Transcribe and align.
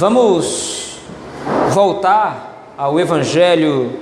Vamos 0.00 0.96
voltar 1.74 2.72
ao 2.78 2.98
Evangelho 2.98 4.00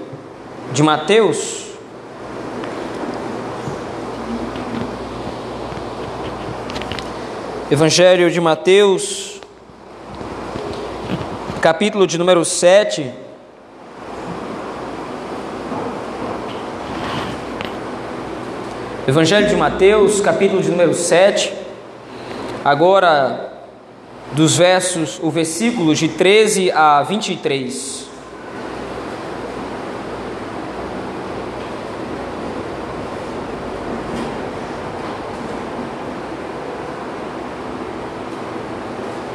de 0.72 0.80
Mateus. 0.80 1.72
Evangelho 7.68 8.30
de 8.30 8.40
Mateus, 8.40 9.40
capítulo 11.60 12.06
de 12.06 12.16
número 12.16 12.44
7. 12.44 13.12
Evangelho 19.08 19.48
de 19.48 19.56
Mateus, 19.56 20.20
capítulo 20.20 20.62
de 20.62 20.70
número 20.70 20.94
7. 20.94 21.52
Agora, 22.64 23.47
dos 24.32 24.56
versos, 24.56 25.18
o 25.22 25.30
versículos 25.30 25.98
de 25.98 26.08
13 26.08 26.70
a 26.72 27.02
23. 27.02 28.08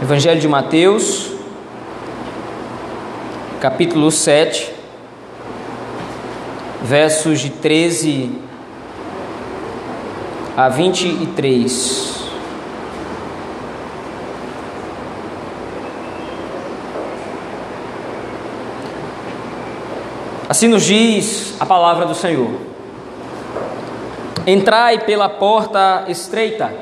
Evangelho 0.01 0.41
de 0.41 0.47
Mateus, 0.49 1.31
capítulo 3.61 4.11
7, 4.11 4.73
versos 6.83 7.39
de 7.39 7.49
13 7.49 8.29
a 10.57 10.67
23. 10.67 12.12
Assim 20.63 20.71
nos 20.71 20.85
diz 20.85 21.55
a 21.59 21.65
palavra 21.65 22.05
do 22.05 22.15
Senhor: 22.15 22.51
Entrai 24.47 24.97
pela 24.99 25.27
porta 25.27 26.05
estreita, 26.07 26.73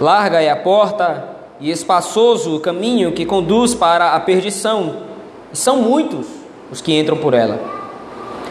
larga 0.00 0.42
é 0.42 0.50
a 0.50 0.56
porta 0.56 1.28
e 1.60 1.70
espaçoso 1.70 2.56
o 2.56 2.58
caminho 2.58 3.12
que 3.12 3.24
conduz 3.24 3.72
para 3.72 4.14
a 4.14 4.18
perdição, 4.18 4.96
e 5.52 5.56
são 5.56 5.76
muitos 5.76 6.26
os 6.68 6.80
que 6.80 6.98
entram 6.98 7.16
por 7.18 7.34
ela. 7.34 7.60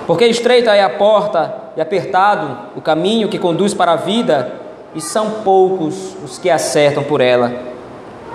Porque 0.07 0.25
estreita 0.25 0.73
é 0.73 0.81
a 0.81 0.91
porta 0.91 1.53
e 1.75 1.81
apertado 1.81 2.69
o 2.73 2.79
caminho 2.79 3.27
que 3.27 3.37
conduz 3.37 3.73
para 3.73 3.91
a 3.91 3.97
vida, 3.97 4.49
e 4.95 5.01
são 5.01 5.41
poucos 5.43 6.15
os 6.23 6.37
que 6.37 6.49
acertam 6.49 7.03
por 7.03 7.19
ela, 7.19 7.51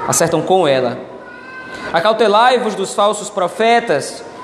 acertam 0.07 0.43
com 0.43 0.69
ela. 0.69 0.99
Acautelai-vos 1.91 2.75
dos 2.75 2.93
falsos 2.93 3.31
profetas, 3.31 4.23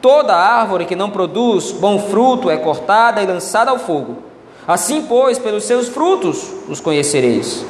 Toda 0.00 0.36
árvore 0.36 0.84
que 0.84 0.94
não 0.94 1.10
produz 1.10 1.72
bom 1.72 1.98
fruto 1.98 2.50
é 2.50 2.56
cortada 2.56 3.22
e 3.22 3.26
lançada 3.26 3.70
ao 3.70 3.78
fogo. 3.78 4.18
Assim, 4.66 5.02
pois, 5.02 5.38
pelos 5.38 5.64
seus 5.64 5.88
frutos 5.88 6.52
os 6.68 6.80
conhecereis. 6.80 7.64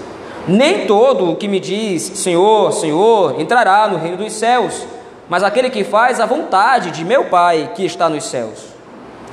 Nem 0.49 0.87
todo 0.87 1.31
o 1.31 1.37
que 1.37 1.49
me 1.49 1.59
diz 1.59 2.03
Senhor, 2.03 2.73
Senhor 2.73 3.41
entrará 3.41 3.89
no 3.89 3.99
reino 3.99 4.17
dos 4.17 4.33
céus, 4.33 4.87
mas 5.29 5.43
aquele 5.43 5.71
que 5.71 5.83
faz 5.83 6.21
a 6.21 6.27
vontade 6.27 6.91
de 6.93 7.05
meu 7.05 7.25
Pai 7.25 7.73
que 7.75 7.85
está 7.85 8.09
nos 8.09 8.25
céus. 8.25 8.77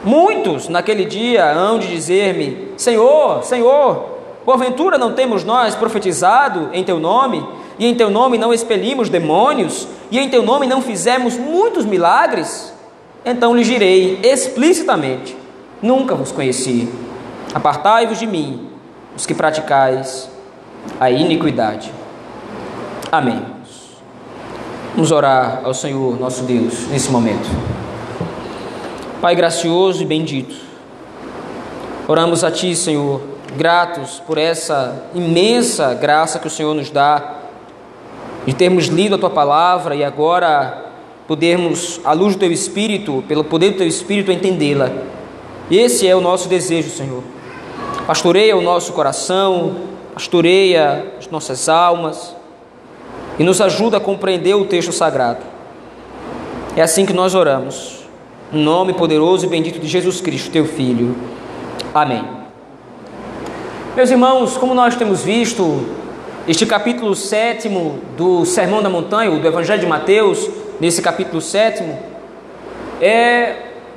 Muitos 0.04 0.68
naquele 0.68 1.06
dia 1.06 1.54
hão 1.54 1.80
de 1.80 1.88
dizer-me: 1.88 2.74
Senhor, 2.76 3.44
Senhor, 3.44 4.18
porventura 4.44 4.98
não 4.98 5.14
temos 5.14 5.44
nós 5.44 5.76
profetizado 5.76 6.70
em 6.74 6.84
teu 6.84 7.00
nome, 7.00 7.48
e 7.80 7.86
em 7.86 7.96
teu 7.96 8.10
nome 8.10 8.38
não 8.38 8.54
expelimos 8.54 9.08
demônios, 9.08 9.88
e 10.12 10.20
em 10.20 10.30
teu 10.30 10.44
nome 10.44 10.68
não 10.68 10.82
fizemos 10.82 11.38
muitos 11.38 11.86
milagres? 11.86 12.74
Então 13.26 13.56
lhes 13.56 13.68
direi 13.68 14.20
explicitamente: 14.24 15.36
Nunca 15.82 16.16
vos 16.16 16.32
conheci. 16.32 16.90
Apartai-vos 17.54 18.18
de 18.18 18.26
mim, 18.26 18.70
os 19.16 19.26
que 19.26 19.34
praticais 19.34 20.30
a 21.00 21.10
iniquidade. 21.12 21.92
Amém. 23.12 23.46
Vamos 24.96 25.12
orar 25.12 25.62
ao 25.64 25.74
Senhor 25.74 26.20
nosso 26.20 26.44
Deus 26.44 26.88
nesse 26.88 27.12
momento. 27.12 27.50
Pai 29.22 29.36
gracioso 29.36 30.04
e 30.04 30.06
bendito, 30.06 30.56
oramos 32.08 32.44
a 32.44 32.52
Ti, 32.52 32.76
Senhor, 32.76 33.22
gratos 33.56 34.20
por 34.20 34.38
essa 34.38 35.06
imensa 35.14 35.94
graça 35.94 36.40
que 36.40 36.48
o 36.48 36.50
Senhor 36.50 36.74
nos 36.74 36.90
dá 36.90 37.36
de 38.46 38.54
termos 38.54 38.88
lido 38.88 39.16
a 39.16 39.18
Tua 39.18 39.30
palavra 39.30 39.96
e 39.96 40.04
agora 40.04 40.83
podermos, 41.28 42.00
à 42.04 42.14
luz 42.14 42.36
do 42.36 42.40
Teu 42.40 42.52
Espírito, 42.52 43.24
pelo 43.28 43.44
poder 43.44 43.72
do 43.72 43.78
Teu 43.78 43.88
Espírito, 43.88 44.32
entendê-la. 44.32 44.92
Esse 45.72 46.08
é 46.08 46.16
o 46.16 46.22
nosso 46.22 46.48
desejo, 46.50 46.90
Senhor. 46.90 47.24
Pastoreia 48.06 48.58
o 48.58 48.62
nosso 48.62 48.92
coração, 48.94 49.76
pastoreia 50.14 51.14
as 51.18 51.28
nossas 51.30 51.70
almas 51.70 52.36
e 53.40 53.44
nos 53.44 53.62
ajuda 53.62 53.98
a 53.98 54.00
compreender 54.00 54.54
o 54.56 54.66
texto 54.66 54.92
sagrado. 54.92 55.40
É 56.76 56.82
assim 56.82 57.06
que 57.06 57.14
nós 57.14 57.34
oramos. 57.34 58.04
No 58.52 58.62
nome 58.62 58.94
poderoso 58.94 59.46
e 59.46 59.50
bendito 59.50 59.80
de 59.80 59.88
Jesus 59.88 60.22
Cristo, 60.22 60.52
teu 60.52 60.66
Filho. 60.66 61.16
Amém. 61.94 62.24
Meus 63.96 64.12
irmãos, 64.12 64.58
como 64.58 64.74
nós 64.74 64.96
temos 64.96 65.24
visto, 65.24 65.86
este 66.48 66.66
capítulo 66.66 67.16
sétimo 67.16 68.00
do 68.18 68.46
Sermão 68.46 68.82
da 68.82 68.90
Montanha, 68.90 69.32
do 69.32 69.48
Evangelho 69.48 69.80
de 69.80 69.88
Mateus, 69.88 70.50
nesse 70.80 71.02
capítulo 71.02 71.42
sétimo, 71.42 71.98
é 73.02 73.56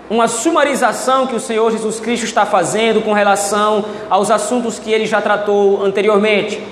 uma 0.09 0.29
sumarização 0.29 1.27
que 1.27 1.35
o 1.35 1.41
Senhor 1.41 1.71
Jesus 1.73 1.99
Cristo 1.99 2.25
está 2.25 2.47
fazendo 2.47 3.03
com 3.03 3.13
relação 3.13 3.85
aos 4.09 4.31
assuntos 4.31 4.79
que 4.79 4.93
ele 4.93 5.07
já 5.07 5.21
tratou 5.21 5.85
anteriormente. 5.85 6.63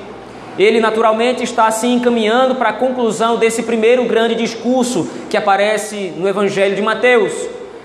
Ele 0.57 0.79
naturalmente 0.79 1.43
está 1.43 1.71
se 1.71 1.87
assim, 1.87 1.95
encaminhando 1.95 2.55
para 2.55 2.69
a 2.69 2.73
conclusão 2.73 3.37
desse 3.37 3.65
primeiro 3.65 4.05
grande 4.05 4.37
discurso 4.37 5.09
que 5.29 5.37
aparece 5.37 6.13
no 6.17 6.29
Evangelho 6.29 6.77
de 6.77 6.83
Mateus. 6.83 7.33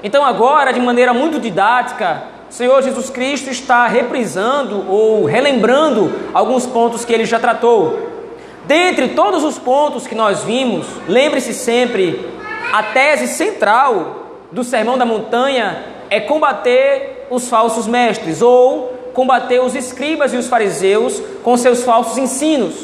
Então, 0.04 0.24
agora, 0.24 0.72
de 0.72 0.80
maneira 0.80 1.14
muito 1.14 1.40
didática, 1.40 2.24
o 2.50 2.54
Senhor 2.54 2.82
Jesus 2.84 3.10
Cristo 3.10 3.50
está 3.50 3.88
reprisando 3.88 4.86
ou 4.88 5.26
relembrando 5.26 6.12
alguns 6.34 6.66
pontos 6.66 7.04
que 7.04 7.12
ele 7.12 7.26
já 7.26 7.40
tratou. 7.40 8.09
Dentre 8.70 9.08
todos 9.08 9.44
os 9.44 9.58
pontos 9.58 10.06
que 10.06 10.14
nós 10.14 10.44
vimos, 10.44 10.86
lembre-se 11.08 11.56
sempre 11.56 12.24
a 12.72 12.84
tese 12.84 13.28
central 13.28 14.28
do 14.52 14.64
Sermão 14.64 14.96
da 14.96 15.08
Montanha 15.08 15.86
é 16.08 16.20
combater 16.20 17.26
os 17.32 17.50
falsos 17.50 17.88
mestres 17.88 18.44
ou 18.44 18.94
combater 19.12 19.60
os 19.60 19.74
escribas 19.74 20.36
e 20.36 20.38
os 20.38 20.48
fariseus 20.48 21.20
com 21.44 21.58
seus 21.58 21.82
falsos 21.82 22.16
ensinos. 22.20 22.76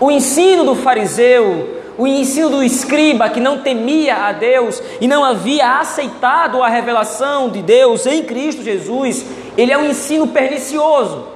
O 0.00 0.10
ensino 0.10 0.64
do 0.64 0.74
fariseu, 0.74 1.82
o 1.98 2.06
ensino 2.06 2.48
do 2.48 2.62
escriba 2.62 3.28
que 3.28 3.38
não 3.38 3.58
temia 3.58 4.16
a 4.16 4.32
Deus 4.32 4.82
e 4.98 5.06
não 5.06 5.22
havia 5.22 5.78
aceitado 5.78 6.62
a 6.62 6.70
revelação 6.70 7.50
de 7.50 7.60
Deus 7.60 8.06
em 8.06 8.22
Cristo 8.22 8.62
Jesus, 8.62 9.26
ele 9.58 9.72
é 9.72 9.76
um 9.76 9.90
ensino 9.90 10.28
pernicioso. 10.28 11.35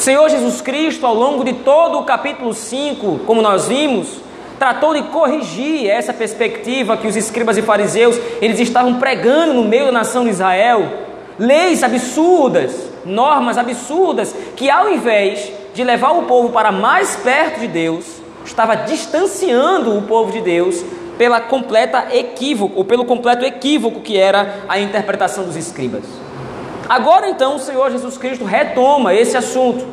Senhor 0.00 0.30
Jesus 0.30 0.62
Cristo, 0.62 1.04
ao 1.04 1.14
longo 1.14 1.44
de 1.44 1.52
todo 1.52 1.98
o 1.98 2.04
capítulo 2.04 2.54
5, 2.54 3.20
como 3.26 3.42
nós 3.42 3.68
vimos, 3.68 4.08
tratou 4.58 4.94
de 4.94 5.02
corrigir 5.02 5.90
essa 5.90 6.10
perspectiva 6.10 6.96
que 6.96 7.06
os 7.06 7.16
escribas 7.16 7.58
e 7.58 7.62
fariseus 7.62 8.18
eles 8.40 8.58
estavam 8.60 8.94
pregando 8.94 9.52
no 9.52 9.62
meio 9.62 9.84
da 9.84 9.92
nação 9.92 10.24
de 10.24 10.30
Israel, 10.30 10.90
leis 11.38 11.82
absurdas, 11.82 12.90
normas 13.04 13.58
absurdas, 13.58 14.34
que 14.56 14.70
ao 14.70 14.90
invés 14.90 15.52
de 15.74 15.84
levar 15.84 16.12
o 16.12 16.22
povo 16.22 16.48
para 16.48 16.72
mais 16.72 17.16
perto 17.16 17.60
de 17.60 17.68
Deus, 17.68 18.06
estava 18.42 18.76
distanciando 18.76 19.94
o 19.98 20.00
povo 20.00 20.32
de 20.32 20.40
Deus 20.40 20.82
pela 21.18 21.42
completa 21.42 22.06
equívoco, 22.10 22.78
ou 22.78 22.86
pelo 22.86 23.04
completo 23.04 23.44
equívoco 23.44 24.00
que 24.00 24.16
era 24.16 24.60
a 24.66 24.80
interpretação 24.80 25.44
dos 25.44 25.56
escribas. 25.56 26.29
Agora 26.90 27.30
então 27.30 27.54
o 27.54 27.60
Senhor 27.60 27.88
Jesus 27.88 28.18
Cristo 28.18 28.44
retoma 28.44 29.14
esse 29.14 29.36
assunto. 29.36 29.86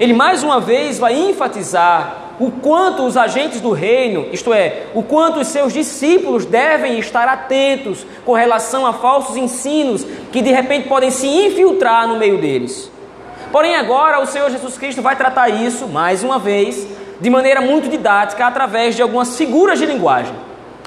Ele 0.00 0.12
mais 0.12 0.42
uma 0.42 0.58
vez 0.58 0.98
vai 0.98 1.16
enfatizar 1.16 2.32
o 2.40 2.50
quanto 2.50 3.04
os 3.04 3.16
agentes 3.16 3.60
do 3.60 3.70
reino, 3.70 4.26
isto 4.32 4.52
é, 4.52 4.86
o 4.92 5.00
quanto 5.00 5.38
os 5.38 5.46
seus 5.46 5.72
discípulos 5.72 6.44
devem 6.44 6.98
estar 6.98 7.28
atentos 7.28 8.04
com 8.26 8.32
relação 8.32 8.84
a 8.84 8.92
falsos 8.92 9.36
ensinos 9.36 10.04
que 10.32 10.42
de 10.42 10.50
repente 10.50 10.88
podem 10.88 11.12
se 11.12 11.28
infiltrar 11.28 12.08
no 12.08 12.18
meio 12.18 12.40
deles. 12.40 12.90
Porém, 13.52 13.76
agora 13.76 14.20
o 14.20 14.26
Senhor 14.26 14.50
Jesus 14.50 14.76
Cristo 14.76 15.00
vai 15.00 15.14
tratar 15.14 15.50
isso, 15.50 15.86
mais 15.86 16.24
uma 16.24 16.40
vez, 16.40 16.84
de 17.20 17.30
maneira 17.30 17.60
muito 17.60 17.88
didática, 17.88 18.44
através 18.44 18.96
de 18.96 19.02
algumas 19.02 19.36
figuras 19.38 19.78
de 19.78 19.86
linguagem. 19.86 20.34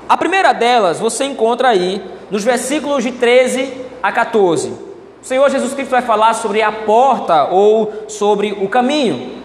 A 0.09 0.17
primeira 0.17 0.51
delas 0.51 0.99
você 0.99 1.23
encontra 1.23 1.69
aí 1.69 2.03
nos 2.29 2.43
versículos 2.43 3.01
de 3.01 3.13
13 3.13 3.71
a 4.01 4.11
14. 4.11 4.91
O 5.23 5.25
Senhor 5.25 5.49
Jesus 5.49 5.73
Cristo 5.73 5.91
vai 5.91 6.01
falar 6.01 6.33
sobre 6.33 6.61
a 6.61 6.69
porta 6.69 7.45
ou 7.45 8.09
sobre 8.09 8.57
o 8.59 8.67
caminho. 8.67 9.41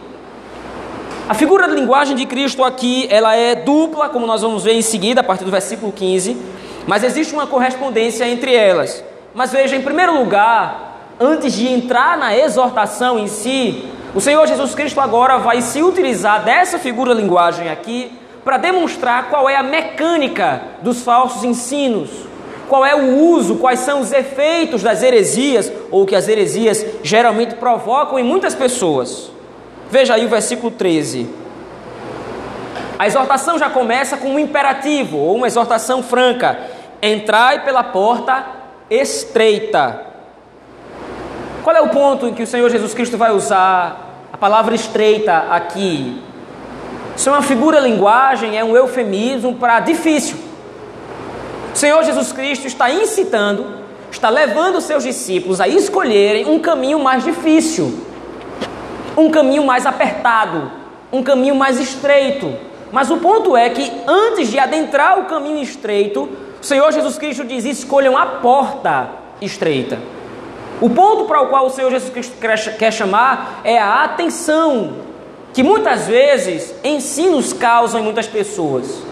A 1.28 1.34
figura 1.34 1.68
de 1.68 1.76
linguagem 1.76 2.16
de 2.16 2.26
Cristo 2.26 2.64
aqui, 2.64 3.06
ela 3.08 3.36
é 3.36 3.54
dupla, 3.54 4.08
como 4.08 4.26
nós 4.26 4.42
vamos 4.42 4.64
ver 4.64 4.72
em 4.72 4.82
seguida, 4.82 5.20
a 5.20 5.22
partir 5.22 5.44
do 5.44 5.52
versículo 5.52 5.92
15, 5.92 6.36
mas 6.84 7.04
existe 7.04 7.32
uma 7.32 7.46
correspondência 7.46 8.26
entre 8.26 8.52
elas. 8.52 9.04
Mas 9.32 9.52
veja, 9.52 9.76
em 9.76 9.82
primeiro 9.82 10.18
lugar, 10.18 11.14
antes 11.20 11.52
de 11.52 11.68
entrar 11.68 12.18
na 12.18 12.36
exortação 12.36 13.16
em 13.16 13.28
si, 13.28 13.84
o 14.16 14.20
Senhor 14.20 14.44
Jesus 14.48 14.74
Cristo 14.74 15.00
agora 15.00 15.38
vai 15.38 15.62
se 15.62 15.80
utilizar 15.80 16.42
dessa 16.42 16.80
figura 16.80 17.14
de 17.14 17.22
linguagem 17.22 17.70
aqui 17.70 18.10
para 18.44 18.56
demonstrar 18.56 19.30
qual 19.30 19.48
é 19.48 19.54
a 19.54 19.62
mecânica 19.62 20.60
dos 20.82 21.02
falsos 21.02 21.44
ensinos, 21.44 22.10
qual 22.68 22.84
é 22.84 22.94
o 22.94 23.16
uso, 23.16 23.56
quais 23.56 23.80
são 23.80 24.00
os 24.00 24.12
efeitos 24.12 24.82
das 24.82 25.02
heresias, 25.02 25.72
ou 25.90 26.06
que 26.06 26.14
as 26.14 26.28
heresias 26.28 26.84
geralmente 27.02 27.54
provocam 27.54 28.18
em 28.18 28.22
muitas 28.22 28.54
pessoas. 28.54 29.30
Veja 29.90 30.14
aí 30.14 30.24
o 30.24 30.28
versículo 30.28 30.70
13. 30.70 31.28
A 32.98 33.06
exortação 33.06 33.58
já 33.58 33.70
começa 33.70 34.16
com 34.16 34.28
um 34.28 34.38
imperativo, 34.38 35.16
ou 35.16 35.36
uma 35.36 35.46
exortação 35.46 36.02
franca: 36.02 36.58
entrai 37.02 37.64
pela 37.64 37.82
porta 37.82 38.44
estreita. 38.90 40.06
Qual 41.62 41.74
é 41.74 41.80
o 41.80 41.88
ponto 41.88 42.26
em 42.26 42.34
que 42.34 42.42
o 42.42 42.46
Senhor 42.46 42.68
Jesus 42.70 42.94
Cristo 42.94 43.16
vai 43.16 43.30
usar 43.30 44.28
a 44.32 44.36
palavra 44.36 44.74
estreita 44.74 45.46
aqui? 45.50 46.22
Isso 47.16 47.28
é 47.28 47.32
uma 47.32 47.42
figura 47.42 47.80
linguagem, 47.80 48.56
é 48.56 48.64
um 48.64 48.76
eufemismo 48.76 49.54
para 49.54 49.80
difícil. 49.80 50.47
Senhor 51.78 52.02
Jesus 52.02 52.32
Cristo 52.32 52.66
está 52.66 52.90
incitando, 52.90 53.66
está 54.10 54.28
levando 54.28 54.80
seus 54.80 55.02
discípulos 55.02 55.60
a 55.60 55.68
escolherem 55.68 56.46
um 56.46 56.58
caminho 56.58 56.98
mais 56.98 57.24
difícil 57.24 58.08
um 59.18 59.30
caminho 59.30 59.64
mais 59.64 59.84
apertado, 59.84 60.70
um 61.12 61.22
caminho 61.22 61.56
mais 61.56 61.80
estreito. 61.80 62.54
Mas 62.92 63.10
o 63.10 63.18
ponto 63.18 63.56
é 63.56 63.68
que 63.68 63.90
antes 64.06 64.48
de 64.48 64.58
adentrar 64.58 65.18
o 65.18 65.24
caminho 65.24 65.60
estreito, 65.60 66.28
o 66.62 66.64
Senhor 66.64 66.90
Jesus 66.92 67.18
Cristo 67.18 67.44
diz: 67.44 67.64
escolham 67.64 68.16
a 68.16 68.24
porta 68.24 69.10
estreita. 69.40 69.98
O 70.80 70.88
ponto 70.88 71.24
para 71.24 71.42
o 71.42 71.48
qual 71.48 71.66
o 71.66 71.70
Senhor 71.70 71.90
Jesus 71.90 72.12
Cristo 72.12 72.36
quer 72.78 72.92
chamar 72.92 73.60
é 73.64 73.76
a 73.76 74.04
atenção, 74.04 74.92
que 75.52 75.62
muitas 75.62 76.06
vezes 76.06 76.72
ensinos 76.84 77.52
causam 77.52 78.00
em 78.00 78.04
muitas 78.04 78.28
pessoas. 78.28 79.02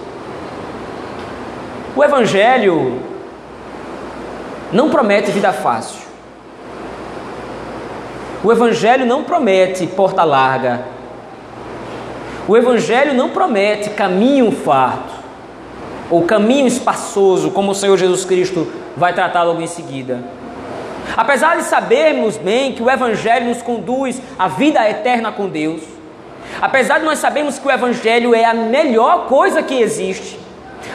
O 1.97 2.05
Evangelho 2.05 3.01
não 4.71 4.91
promete 4.91 5.31
vida 5.31 5.51
fácil. 5.51 6.05
O 8.45 8.53
Evangelho 8.53 9.07
não 9.07 9.25
promete 9.25 9.87
porta 9.87 10.23
larga. 10.23 10.85
O 12.47 12.55
Evangelho 12.55 13.15
não 13.15 13.31
promete 13.31 13.89
caminho 13.89 14.53
farto 14.53 15.15
ou 16.11 16.25
caminho 16.25 16.67
espaçoso, 16.67 17.51
como 17.51 17.73
o 17.73 17.75
Senhor 17.75 17.97
Jesus 17.97 18.27
Cristo 18.27 18.71
vai 18.95 19.15
tratar 19.15 19.45
logo 19.45 19.63
em 19.63 19.67
seguida. 19.67 20.23
Apesar 21.17 21.57
de 21.57 21.63
sabermos 21.63 22.37
bem 22.37 22.73
que 22.73 22.83
o 22.83 22.91
Evangelho 22.91 23.47
nos 23.47 23.63
conduz 23.63 24.21
à 24.39 24.49
vida 24.49 24.87
eterna 24.89 25.33
com 25.33 25.49
Deus, 25.49 25.81
apesar 26.61 26.99
de 26.99 27.07
nós 27.07 27.19
sabermos 27.19 27.59
que 27.59 27.67
o 27.67 27.71
Evangelho 27.71 28.35
é 28.35 28.45
a 28.45 28.53
melhor 28.53 29.27
coisa 29.29 29.63
que 29.63 29.81
existe, 29.81 30.46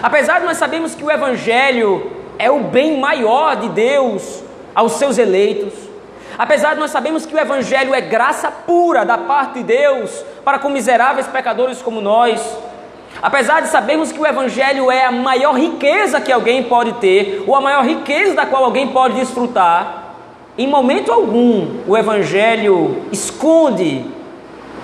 apesar 0.02 0.40
de 0.40 0.46
nós 0.46 0.58
sabermos 0.58 0.96
que 0.96 1.04
o 1.04 1.12
Evangelho 1.12 2.12
é 2.38 2.50
o 2.50 2.60
bem 2.60 3.00
maior 3.00 3.56
de 3.56 3.70
Deus 3.70 4.44
aos 4.76 4.94
seus 4.94 5.18
eleitos, 5.18 5.92
Apesar 6.38 6.74
de 6.74 6.80
nós 6.80 6.92
sabemos 6.92 7.26
que 7.26 7.36
o 7.36 7.40
Evangelho 7.40 7.94
é 7.94 8.02
graça 8.02 8.50
pura 8.50 9.06
da 9.06 9.18
parte 9.18 9.60
de 9.60 9.64
Deus 9.64 10.24
para 10.44 10.58
com 10.60 10.70
miseráveis 10.70 11.28
pecadores 11.28 11.82
como 11.82 12.02
nós, 12.02 12.42
apesar 13.22 13.62
de 13.62 13.68
sabermos 13.68 14.12
que 14.12 14.20
o 14.20 14.26
Evangelho 14.26 14.90
é 14.90 15.06
a 15.06 15.12
maior 15.12 15.54
riqueza 15.54 16.22
que 16.22 16.32
alguém 16.32 16.64
pode 16.64 16.94
ter, 16.94 17.44
ou 17.46 17.56
a 17.56 17.62
maior 17.62 17.86
riqueza 17.86 18.34
da 18.34 18.46
qual 18.46 18.64
alguém 18.64 18.88
pode 18.88 19.16
desfrutar, 19.16 20.16
em 20.58 20.68
momento 20.68 21.12
algum 21.12 21.82
o 21.88 21.98
Evangelho 21.98 23.04
esconde 23.12 24.06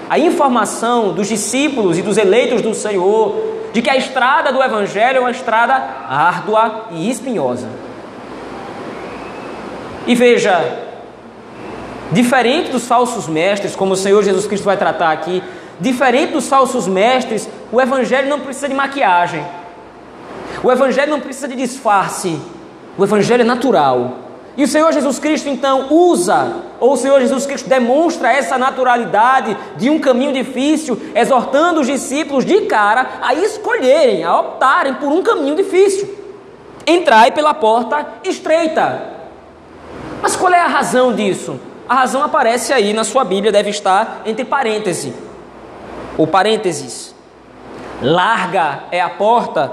a 0.10 0.20
informação 0.20 1.12
dos 1.14 1.28
discípulos 1.28 1.98
e 1.98 2.02
dos 2.02 2.18
eleitos 2.18 2.62
do 2.62 2.74
Senhor 2.74 3.57
de 3.74 3.82
que 3.82 3.90
a 3.90 3.98
estrada 3.98 4.52
do 4.52 4.62
Evangelho 4.62 5.18
é 5.18 5.20
uma 5.20 5.32
estrada 5.32 5.74
árdua 6.08 6.88
e 6.92 7.10
espinhosa. 7.10 7.68
E 10.06 10.16
veja, 10.16 10.88
Diferente 12.12 12.72
dos 12.72 12.88
falsos 12.88 13.28
mestres, 13.28 13.76
como 13.76 13.94
o 13.94 13.98
Senhor 13.98 14.24
Jesus 14.24 14.48
Cristo 14.48 14.64
vai 14.64 14.78
tratar 14.78 15.12
aqui, 15.12 15.44
diferente 15.80 16.34
dos 16.34 16.48
falsos 16.48 16.88
mestres, 16.88 17.50
o 17.72 17.82
Evangelho 17.82 18.30
não 18.30 18.40
precisa 18.40 18.70
de 18.70 18.74
maquiagem, 18.74 19.46
o 20.64 20.72
Evangelho 20.72 21.12
não 21.12 21.20
precisa 21.20 21.48
de 21.50 21.56
disfarce, 21.56 22.40
o 22.98 23.04
Evangelho 23.04 23.42
é 23.42 23.46
natural. 23.46 24.27
E 24.58 24.64
o 24.64 24.68
Senhor 24.68 24.92
Jesus 24.92 25.20
Cristo 25.20 25.48
então 25.48 25.86
usa, 25.92 26.52
ou 26.80 26.94
o 26.94 26.98
Senhor 26.98 27.22
Jesus 27.22 27.46
Cristo 27.46 27.70
demonstra 27.70 28.34
essa 28.34 28.58
naturalidade 28.58 29.56
de 29.78 29.88
um 29.88 30.00
caminho 30.00 30.34
difícil, 30.34 31.00
exortando 31.14 31.82
os 31.82 31.86
discípulos 31.86 32.44
de 32.44 32.62
cara 32.62 33.20
a 33.22 33.36
escolherem, 33.36 34.24
a 34.24 34.40
optarem 34.40 34.96
por 34.96 35.10
um 35.10 35.22
caminho 35.22 35.56
difícil. 35.56 36.10
Entrai 36.88 37.32
pela 37.32 37.54
porta 37.54 38.04
estreita. 38.24 39.18
Mas 40.24 40.36
qual 40.36 40.52
é 40.52 40.60
a 40.60 40.68
razão 40.68 41.14
disso? 41.14 41.60
A 41.88 41.94
razão 41.94 42.24
aparece 42.24 42.74
aí 42.74 42.94
na 42.94 43.04
sua 43.04 43.24
Bíblia, 43.24 43.52
deve 43.52 43.70
estar 43.70 44.24
entre 44.26 44.44
parênteses. 44.44 45.14
Ou 46.18 46.26
parênteses. 46.26 47.14
Larga 48.02 48.86
é 48.92 49.00
a 49.00 49.10
porta 49.10 49.72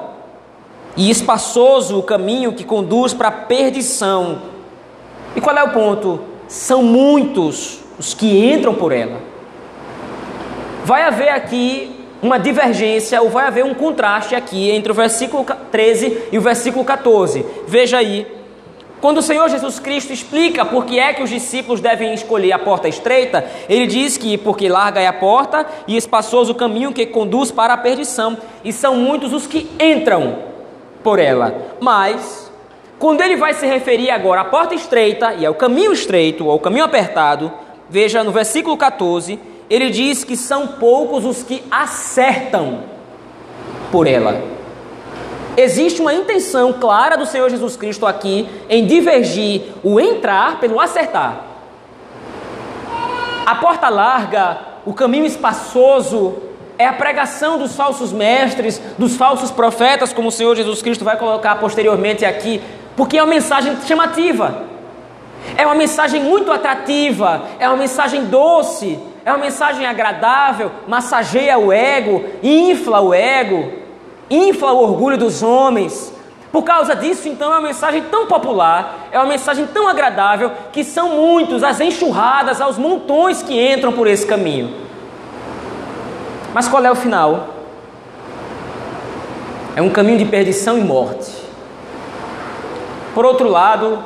e 0.95 1.09
espaçoso 1.09 1.99
o 1.99 2.03
caminho 2.03 2.53
que 2.53 2.65
conduz 2.65 3.15
para 3.15 3.29
a 3.29 3.33
perdição. 3.33 4.54
E 5.37 5.41
qual 5.41 5.57
é 5.57 5.63
o 5.63 5.71
ponto? 5.71 6.21
São 6.49 6.83
muitos 6.83 7.81
os 7.99 8.15
que 8.15 8.53
entram 8.53 8.75
por 8.75 8.93
ela. 8.93 9.21
Vai 10.85 11.03
haver 11.03 11.31
aqui 11.31 11.91
uma 12.23 12.39
divergência, 12.39 13.21
ou 13.21 13.29
vai 13.29 13.47
haver 13.47 13.65
um 13.65 13.75
contraste 13.75 14.35
aqui 14.35 14.71
entre 14.71 14.91
o 14.91 14.95
versículo 14.95 15.45
13 15.71 16.29
e 16.33 16.39
o 16.39 16.41
versículo 16.41 16.85
14. 16.85 17.45
Veja 17.67 17.99
aí 17.99 18.27
quando 19.05 19.19
o 19.19 19.23
Senhor 19.23 19.47
Jesus 19.51 19.79
Cristo 19.79 20.15
explica 20.15 20.65
por 20.65 20.87
que 20.87 20.99
é 20.99 21.13
que 21.13 21.23
os 21.23 21.29
discípulos 21.29 21.79
devem 21.79 22.15
escolher 22.15 22.53
a 22.53 22.59
porta 22.59 22.89
estreita, 22.89 23.45
ele 23.69 23.87
diz 23.87 24.17
que 24.17 24.39
porque 24.39 24.67
larga 24.67 24.99
é 24.99 25.07
a 25.07 25.13
porta 25.13 25.67
e 25.87 25.95
espaçoso 25.95 26.53
o 26.53 26.55
caminho 26.55 26.91
que 26.91 27.05
conduz 27.05 27.51
para 27.51 27.75
a 27.75 27.77
perdição, 27.77 28.39
e 28.65 28.73
são 28.73 28.97
muitos 28.97 29.35
os 29.35 29.47
que 29.47 29.71
entram 29.79 30.39
por 31.03 31.19
ela. 31.19 31.55
Mas, 31.83 32.44
quando 32.99 33.21
ele 33.21 33.37
vai 33.37 33.55
se 33.55 33.67
referir 33.67 34.11
agora 34.11 34.43
à 34.43 34.45
porta 34.45 34.75
estreita 34.75 35.35
e 35.35 35.45
ao 35.45 35.55
caminho 35.55 35.93
estreito, 35.93 36.45
ou 36.45 36.51
ao 36.51 36.61
caminho 36.61 36.85
apertado, 36.85 37.53
veja 37.89 38.23
no 38.25 38.31
versículo 38.31 38.77
14, 38.77 39.39
ele 39.69 39.91
diz 39.91 40.25
que 40.25 40.37
são 40.37 40.67
poucos 40.67 41.25
os 41.25 41.43
que 41.43 41.63
acertam 41.71 42.85
por 43.91 44.07
ela. 44.07 44.43
Existe 45.57 46.01
uma 46.01 46.13
intenção 46.13 46.73
clara 46.73 47.17
do 47.17 47.27
Senhor 47.27 47.49
Jesus 47.49 47.77
Cristo 47.77 48.07
aqui 48.07 48.49
em 48.69 48.87
divergir 48.87 49.63
o 49.83 50.01
entrar 50.01 50.59
pelo 50.59 50.81
acertar. 50.81 51.45
A 53.47 53.55
porta 53.57 53.89
larga, 53.89 54.59
o 54.85 54.93
caminho 54.93 55.27
espaçoso, 55.27 56.35
é 56.77 56.87
a 56.87 56.93
pregação 56.93 57.59
dos 57.59 57.77
falsos 57.77 58.13
mestres, 58.13 58.81
dos 58.99 59.17
falsos 59.17 59.51
profetas, 59.51 60.13
como 60.13 60.29
o 60.29 60.33
Senhor 60.33 60.57
Jesus 60.57 60.83
Cristo 60.83 61.05
vai 61.05 61.17
colocar 61.17 61.57
posteriormente 61.57 62.25
aqui, 62.25 62.61
porque 62.97 63.19
é 63.19 63.23
uma 63.23 63.33
mensagem 63.33 63.77
chamativa, 63.87 64.65
é 65.57 65.65
uma 65.67 65.75
mensagem 65.75 66.23
muito 66.23 66.51
atrativa, 66.53 67.43
é 67.59 67.69
uma 67.69 67.77
mensagem 67.77 68.27
doce, 68.27 68.99
é 69.25 69.33
uma 69.33 69.45
mensagem 69.45 69.87
agradável, 69.87 70.71
massageia 70.87 71.59
o 71.59 71.73
ego, 71.73 72.25
infla 72.43 73.01
o 73.01 73.13
ego 73.13 73.85
infla 74.31 74.73
o 74.73 74.83
orgulho 74.83 75.17
dos 75.17 75.43
homens. 75.43 76.13
Por 76.51 76.63
causa 76.63 76.95
disso, 76.95 77.29
então, 77.29 77.53
é 77.53 77.59
uma 77.59 77.67
mensagem 77.69 78.03
tão 78.05 78.27
popular, 78.27 79.09
é 79.11 79.19
uma 79.19 79.27
mensagem 79.27 79.67
tão 79.67 79.89
agradável, 79.89 80.53
que 80.73 80.85
são 80.85 81.17
muitos, 81.17 81.65
as 81.65 81.81
enxurradas, 81.81 82.61
aos 82.61 82.79
montões 82.79 83.43
que 83.43 83.73
entram 83.73 83.93
por 83.93 84.07
esse 84.07 84.25
caminho. 84.25 84.73
Mas 86.53 86.69
qual 86.69 86.85
é 86.85 86.91
o 86.91 86.95
final? 86.95 87.49
É 89.75 89.83
um 89.83 89.91
caminho 89.91 90.19
de 90.19 90.25
perdição 90.27 90.79
e 90.79 90.85
morte. 90.85 91.44
Por 93.15 93.25
outro 93.25 93.49
lado, 93.49 94.03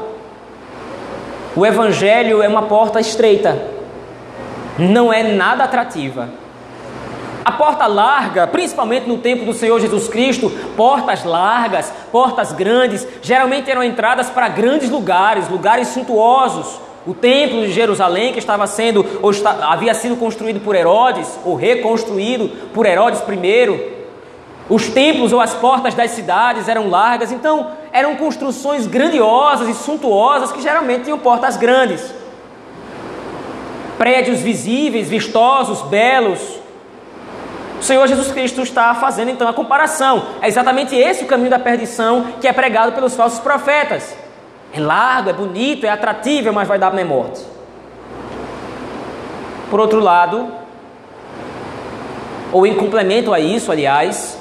o 1.57 1.65
Evangelho 1.65 2.43
é 2.43 2.49
uma 2.49 2.63
porta 2.63 3.01
estreita, 3.01 3.59
não 4.79 5.13
é 5.13 5.23
nada 5.23 5.65
atrativa. 5.65 6.29
A 7.45 7.53
porta 7.53 7.87
larga, 7.87 8.47
principalmente 8.47 9.09
no 9.09 9.17
tempo 9.17 9.47
do 9.47 9.55
Senhor 9.55 9.81
Jesus 9.81 10.07
Cristo, 10.07 10.51
portas 10.77 11.25
largas, 11.25 11.91
portas 12.13 12.53
grandes, 12.53 13.09
geralmente 13.23 13.71
eram 13.71 13.83
entradas 13.83 14.29
para 14.29 14.51
grandes 14.51 14.91
lugares, 14.91 15.49
lugares 15.49 15.89
suntuosos. 15.89 16.79
O 17.07 17.15
templo 17.15 17.63
de 17.63 17.73
Jerusalém, 17.73 18.35
que 18.35 18.39
estava 18.39 18.67
sendo, 18.67 19.05
ou 19.23 19.31
está, 19.31 19.73
havia 19.73 19.95
sido 19.95 20.15
construído 20.17 20.61
por 20.61 20.77
Herodes, 20.77 21.39
ou 21.43 21.55
reconstruído 21.55 22.51
por 22.75 22.85
Herodes 22.85 23.21
I. 23.21 23.99
Os 24.69 24.89
templos 24.89 25.33
ou 25.33 25.41
as 25.41 25.55
portas 25.55 25.95
das 25.95 26.11
cidades 26.11 26.69
eram 26.69 26.91
largas, 26.91 27.33
então 27.33 27.78
eram 27.93 28.17
construções 28.17 28.87
grandiosas 28.87 29.69
e 29.69 29.75
suntuosas 29.75 30.53
que 30.53 30.61
geralmente 30.61 31.05
tinham 31.05 31.19
portas 31.19 31.57
grandes. 31.57 32.15
Prédios 33.97 34.41
visíveis, 34.41 35.09
vistosos, 35.09 35.83
belos, 35.83 36.59
o 37.79 37.83
Senhor 37.83 38.07
Jesus 38.09 38.33
Cristo 38.33 38.61
está 38.61 38.93
fazendo 38.95 39.31
então 39.31 39.49
a 39.49 39.53
comparação. 39.53 40.25
É 40.43 40.49
exatamente 40.49 40.97
esse 40.97 41.25
o 41.25 41.27
caminho 41.29 41.51
da 41.51 41.59
perdição 41.59 42.27
que 42.41 42.49
é 42.49 42.53
pregado 42.53 42.93
pelos 42.93 43.15
falsos 43.15 43.39
profetas. 43.39 44.17
É 44.73 44.81
largo, 44.81 45.31
é 45.31 45.33
bonito, 45.33 45.87
é 45.87 45.89
atrativo, 45.89 46.53
mas 46.53 46.67
vai 46.67 46.79
dar 46.79 46.93
na 46.93 47.05
morte. 47.05 47.41
Por 49.71 49.79
outro 49.79 50.01
lado, 50.01 50.49
ou 52.53 52.67
em 52.67 52.75
complemento 52.75 53.33
a 53.33 53.39
isso, 53.39 53.71
aliás, 53.71 54.39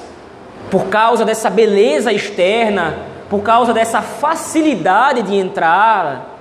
por 0.70 0.86
causa 0.86 1.24
dessa 1.24 1.48
beleza 1.48 2.12
externa, 2.12 2.98
por 3.28 3.42
causa 3.42 3.72
dessa 3.72 4.00
facilidade 4.00 5.22
de 5.22 5.34
entrar, 5.34 6.38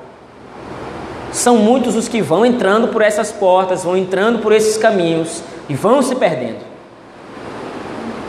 são 1.32 1.58
muitos 1.58 1.96
os 1.96 2.08
que 2.08 2.22
vão 2.22 2.46
entrando 2.46 2.88
por 2.88 3.02
essas 3.02 3.32
portas, 3.32 3.84
vão 3.84 3.98
entrando 3.98 4.40
por 4.40 4.52
esses 4.52 4.78
caminhos 4.78 5.44
e 5.68 5.76
vão 5.76 6.02
se 6.02 6.16
perdendo. 6.16 6.66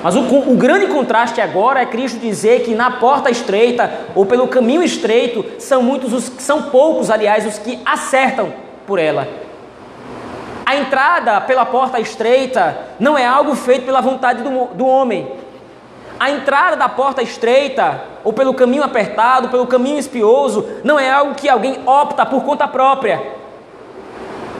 Mas 0.02 0.14
o, 0.14 0.20
o, 0.20 0.56
grande 0.56 0.86
contraste 0.86 1.40
agora 1.40 1.80
é 1.80 1.86
Cristo 1.86 2.20
dizer 2.20 2.62
que 2.62 2.74
na 2.74 2.92
porta 2.92 3.30
estreita 3.30 3.90
ou 4.14 4.24
pelo 4.24 4.46
caminho 4.46 4.82
estreito 4.82 5.44
são 5.58 5.82
muitos 5.82 6.12
os 6.12 6.24
são 6.38 6.62
poucos, 6.64 7.10
aliás, 7.10 7.44
os 7.46 7.58
que 7.58 7.80
acertam 7.84 8.52
por 8.86 8.98
ela. 8.98 9.26
A 10.64 10.76
entrada 10.76 11.40
pela 11.40 11.64
porta 11.64 11.98
estreita 11.98 12.78
não 13.00 13.18
é 13.18 13.26
algo 13.26 13.56
feito 13.56 13.86
pela 13.86 14.00
vontade 14.00 14.42
do, 14.42 14.66
do 14.74 14.86
homem. 14.86 15.26
A 16.18 16.30
entrada 16.30 16.76
da 16.76 16.88
porta 16.88 17.22
estreita 17.22 18.02
ou 18.24 18.32
pelo 18.32 18.52
caminho 18.52 18.82
apertado, 18.82 19.48
pelo 19.48 19.66
caminho 19.66 19.98
espioso, 19.98 20.66
não 20.82 20.98
é 20.98 21.08
algo 21.10 21.34
que 21.34 21.48
alguém 21.48 21.78
opta 21.86 22.26
por 22.26 22.42
conta 22.42 22.66
própria. 22.66 23.38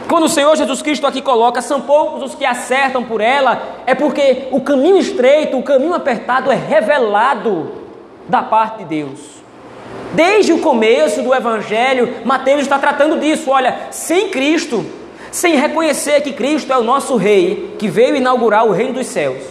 Quando 0.08 0.24
o 0.24 0.28
Senhor 0.28 0.56
Jesus 0.56 0.80
Cristo 0.80 1.06
aqui 1.06 1.20
coloca, 1.20 1.60
são 1.60 1.82
poucos 1.82 2.22
os 2.22 2.34
que 2.34 2.44
acertam 2.44 3.04
por 3.04 3.20
ela, 3.20 3.60
é 3.86 3.94
porque 3.94 4.48
o 4.50 4.60
caminho 4.60 4.96
estreito, 4.96 5.58
o 5.58 5.62
caminho 5.62 5.94
apertado 5.94 6.50
é 6.50 6.54
revelado 6.54 7.72
da 8.28 8.42
parte 8.42 8.78
de 8.78 8.84
Deus. 8.84 9.38
Desde 10.14 10.52
o 10.52 10.60
começo 10.60 11.22
do 11.22 11.34
Evangelho, 11.34 12.22
Mateus 12.24 12.62
está 12.62 12.78
tratando 12.78 13.18
disso. 13.20 13.50
Olha, 13.50 13.88
sem 13.90 14.30
Cristo, 14.30 14.86
sem 15.30 15.56
reconhecer 15.56 16.22
que 16.22 16.32
Cristo 16.32 16.72
é 16.72 16.78
o 16.78 16.82
nosso 16.82 17.16
Rei, 17.16 17.74
que 17.78 17.88
veio 17.88 18.16
inaugurar 18.16 18.66
o 18.66 18.72
reino 18.72 18.94
dos 18.94 19.06
céus, 19.06 19.42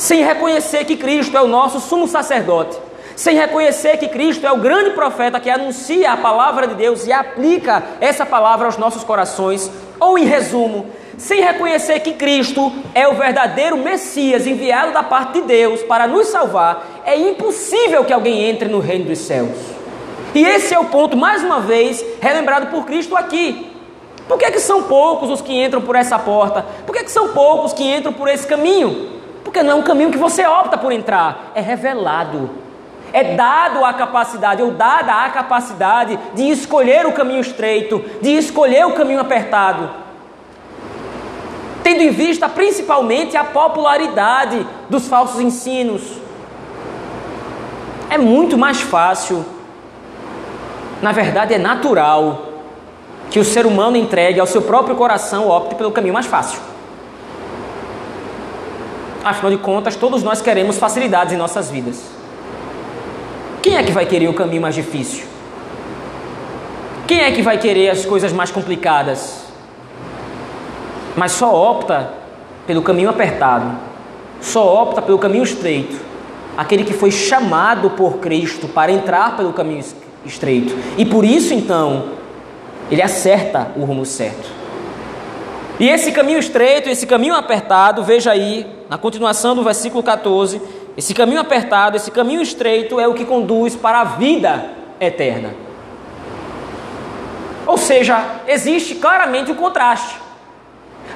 sem 0.00 0.24
reconhecer 0.24 0.86
que 0.86 0.96
Cristo 0.96 1.36
é 1.36 1.42
o 1.42 1.46
nosso 1.46 1.78
sumo 1.78 2.08
sacerdote, 2.08 2.74
sem 3.14 3.36
reconhecer 3.36 3.98
que 3.98 4.08
Cristo 4.08 4.46
é 4.46 4.50
o 4.50 4.56
grande 4.56 4.92
profeta 4.92 5.38
que 5.38 5.50
anuncia 5.50 6.10
a 6.10 6.16
palavra 6.16 6.66
de 6.66 6.74
Deus 6.74 7.06
e 7.06 7.12
aplica 7.12 7.82
essa 8.00 8.24
palavra 8.24 8.64
aos 8.64 8.78
nossos 8.78 9.04
corações, 9.04 9.70
ou 10.00 10.18
em 10.18 10.24
resumo, 10.24 10.86
sem 11.18 11.42
reconhecer 11.42 12.00
que 12.00 12.14
Cristo 12.14 12.72
é 12.94 13.06
o 13.08 13.12
verdadeiro 13.12 13.76
Messias 13.76 14.46
enviado 14.46 14.90
da 14.90 15.02
parte 15.02 15.34
de 15.34 15.42
Deus 15.42 15.82
para 15.82 16.06
nos 16.06 16.28
salvar, 16.28 17.02
é 17.04 17.14
impossível 17.14 18.02
que 18.02 18.12
alguém 18.14 18.48
entre 18.48 18.70
no 18.70 18.80
reino 18.80 19.04
dos 19.04 19.18
céus. 19.18 19.50
E 20.34 20.42
esse 20.42 20.72
é 20.72 20.78
o 20.78 20.86
ponto, 20.86 21.14
mais 21.14 21.44
uma 21.44 21.60
vez, 21.60 22.02
relembrado 22.22 22.68
por 22.68 22.86
Cristo 22.86 23.14
aqui. 23.14 23.70
Por 24.26 24.38
que, 24.38 24.46
é 24.46 24.50
que 24.50 24.60
são 24.60 24.84
poucos 24.84 25.28
os 25.28 25.42
que 25.42 25.62
entram 25.62 25.82
por 25.82 25.94
essa 25.94 26.18
porta? 26.18 26.64
Por 26.86 26.94
que, 26.94 27.00
é 27.00 27.04
que 27.04 27.10
são 27.10 27.34
poucos 27.34 27.74
que 27.74 27.84
entram 27.84 28.14
por 28.14 28.28
esse 28.28 28.46
caminho? 28.46 29.19
Porque 29.44 29.62
não 29.62 29.72
é 29.72 29.74
um 29.74 29.82
caminho 29.82 30.10
que 30.10 30.18
você 30.18 30.46
opta 30.46 30.76
por 30.76 30.92
entrar, 30.92 31.52
é 31.54 31.60
revelado 31.60 32.50
é 33.12 33.34
dado 33.34 33.84
a 33.84 33.92
capacidade, 33.92 34.62
ou 34.62 34.72
dada 34.72 35.24
a 35.24 35.30
capacidade 35.30 36.18
de 36.34 36.48
escolher 36.50 37.06
o 37.06 37.12
caminho 37.12 37.40
estreito, 37.40 38.02
de 38.20 38.30
escolher 38.30 38.86
o 38.86 38.92
caminho 38.92 39.20
apertado. 39.20 39.90
Tendo 41.82 42.02
em 42.02 42.10
vista 42.10 42.48
principalmente 42.48 43.36
a 43.36 43.44
popularidade 43.44 44.66
dos 44.88 45.08
falsos 45.08 45.40
ensinos. 45.40 46.02
É 48.08 48.18
muito 48.18 48.58
mais 48.58 48.80
fácil, 48.80 49.44
na 51.00 51.12
verdade 51.12 51.54
é 51.54 51.58
natural, 51.58 52.46
que 53.30 53.38
o 53.38 53.44
ser 53.44 53.66
humano 53.66 53.96
entregue 53.96 54.40
ao 54.40 54.46
seu 54.46 54.62
próprio 54.62 54.96
coração 54.96 55.48
opte 55.48 55.76
pelo 55.76 55.92
caminho 55.92 56.14
mais 56.14 56.26
fácil. 56.26 56.69
Afinal 59.22 59.50
de 59.50 59.58
contas, 59.58 59.96
todos 59.96 60.22
nós 60.22 60.40
queremos 60.40 60.78
facilidades 60.78 61.32
em 61.32 61.36
nossas 61.36 61.70
vidas. 61.70 62.02
Quem 63.62 63.76
é 63.76 63.82
que 63.82 63.92
vai 63.92 64.06
querer 64.06 64.28
o 64.28 64.34
caminho 64.34 64.62
mais 64.62 64.74
difícil? 64.74 65.24
Quem 67.06 67.20
é 67.20 67.30
que 67.30 67.42
vai 67.42 67.58
querer 67.58 67.90
as 67.90 68.06
coisas 68.06 68.32
mais 68.32 68.50
complicadas? 68.50 69.44
Mas 71.16 71.32
só 71.32 71.54
opta 71.54 72.14
pelo 72.66 72.80
caminho 72.82 73.10
apertado, 73.10 73.76
só 74.40 74.82
opta 74.82 75.02
pelo 75.02 75.18
caminho 75.18 75.44
estreito, 75.44 75.96
aquele 76.56 76.84
que 76.84 76.94
foi 76.94 77.10
chamado 77.10 77.90
por 77.90 78.18
Cristo 78.18 78.68
para 78.68 78.92
entrar 78.92 79.36
pelo 79.36 79.52
caminho 79.52 79.84
estreito. 80.24 80.74
E 80.96 81.04
por 81.04 81.24
isso 81.24 81.52
então, 81.52 82.10
ele 82.90 83.02
acerta 83.02 83.72
o 83.76 83.84
rumo 83.84 84.06
certo. 84.06 84.59
E 85.80 85.88
esse 85.88 86.12
caminho 86.12 86.38
estreito, 86.38 86.90
esse 86.90 87.06
caminho 87.06 87.34
apertado, 87.34 88.04
veja 88.04 88.30
aí, 88.30 88.66
na 88.90 88.98
continuação 88.98 89.56
do 89.56 89.64
versículo 89.64 90.02
14, 90.02 90.60
esse 90.94 91.14
caminho 91.14 91.40
apertado, 91.40 91.96
esse 91.96 92.10
caminho 92.10 92.42
estreito 92.42 93.00
é 93.00 93.08
o 93.08 93.14
que 93.14 93.24
conduz 93.24 93.74
para 93.74 94.02
a 94.02 94.04
vida 94.04 94.72
eterna. 95.00 95.54
Ou 97.66 97.78
seja, 97.78 98.22
existe 98.46 98.96
claramente 98.96 99.50
o 99.50 99.54
um 99.54 99.56
contraste. 99.56 100.16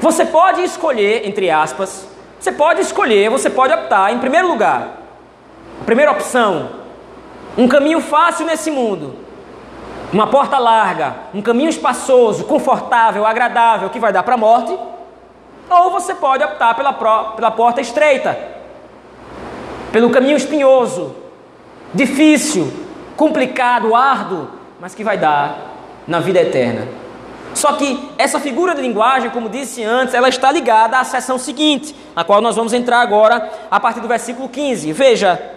Você 0.00 0.24
pode 0.24 0.62
escolher, 0.62 1.28
entre 1.28 1.50
aspas, 1.50 2.08
você 2.40 2.50
pode 2.50 2.80
escolher, 2.80 3.28
você 3.28 3.50
pode 3.50 3.74
optar, 3.74 4.14
em 4.14 4.18
primeiro 4.18 4.48
lugar, 4.48 5.02
a 5.82 5.84
primeira 5.84 6.10
opção, 6.10 6.70
um 7.58 7.68
caminho 7.68 8.00
fácil 8.00 8.46
nesse 8.46 8.70
mundo, 8.70 9.23
uma 10.14 10.28
porta 10.28 10.58
larga, 10.58 11.16
um 11.34 11.42
caminho 11.42 11.68
espaçoso, 11.68 12.44
confortável, 12.44 13.26
agradável, 13.26 13.90
que 13.90 13.98
vai 13.98 14.12
dar 14.12 14.22
para 14.22 14.34
a 14.34 14.38
morte, 14.38 14.78
ou 15.68 15.90
você 15.90 16.14
pode 16.14 16.44
optar 16.44 16.74
pela, 16.74 16.92
pela 16.92 17.50
porta 17.50 17.80
estreita, 17.80 18.38
pelo 19.90 20.10
caminho 20.10 20.36
espinhoso, 20.36 21.16
difícil, 21.92 22.72
complicado, 23.16 23.94
árduo, 23.94 24.48
mas 24.80 24.94
que 24.94 25.02
vai 25.02 25.18
dar 25.18 25.58
na 26.06 26.20
vida 26.20 26.40
eterna. 26.40 26.86
Só 27.52 27.72
que 27.72 28.10
essa 28.16 28.38
figura 28.38 28.74
de 28.74 28.82
linguagem, 28.82 29.30
como 29.30 29.48
disse 29.48 29.82
antes, 29.82 30.14
ela 30.14 30.28
está 30.28 30.50
ligada 30.52 30.98
à 30.98 31.04
seção 31.04 31.38
seguinte, 31.38 31.94
a 32.14 32.22
qual 32.22 32.40
nós 32.40 32.54
vamos 32.54 32.72
entrar 32.72 33.00
agora 33.00 33.50
a 33.70 33.80
partir 33.80 34.00
do 34.00 34.08
versículo 34.08 34.48
15. 34.48 34.92
Veja, 34.92 35.53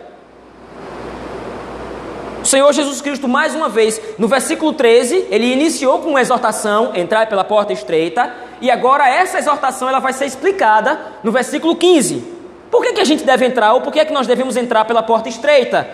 o 2.47 2.49
Senhor 2.49 2.71
Jesus 2.71 3.01
Cristo, 3.01 3.27
mais 3.27 3.53
uma 3.53 3.67
vez, 3.67 3.99
no 4.17 4.25
versículo 4.25 4.71
13, 4.71 5.27
ele 5.29 5.51
iniciou 5.51 5.99
com 5.99 6.11
uma 6.11 6.21
exortação, 6.21 6.93
entrar 6.95 7.27
pela 7.27 7.43
porta 7.43 7.73
estreita, 7.73 8.33
e 8.61 8.71
agora 8.71 9.05
essa 9.05 9.37
exortação 9.37 9.89
ela 9.89 9.99
vai 9.99 10.13
ser 10.13 10.27
explicada 10.27 10.97
no 11.25 11.29
versículo 11.29 11.75
15. 11.75 12.23
Por 12.71 12.81
que, 12.81 12.93
que 12.93 13.01
a 13.01 13.03
gente 13.03 13.25
deve 13.25 13.45
entrar? 13.45 13.73
Ou 13.73 13.81
por 13.81 13.91
que, 13.91 14.05
que 14.05 14.13
nós 14.13 14.27
devemos 14.27 14.55
entrar 14.55 14.85
pela 14.85 15.03
porta 15.03 15.27
estreita? 15.27 15.89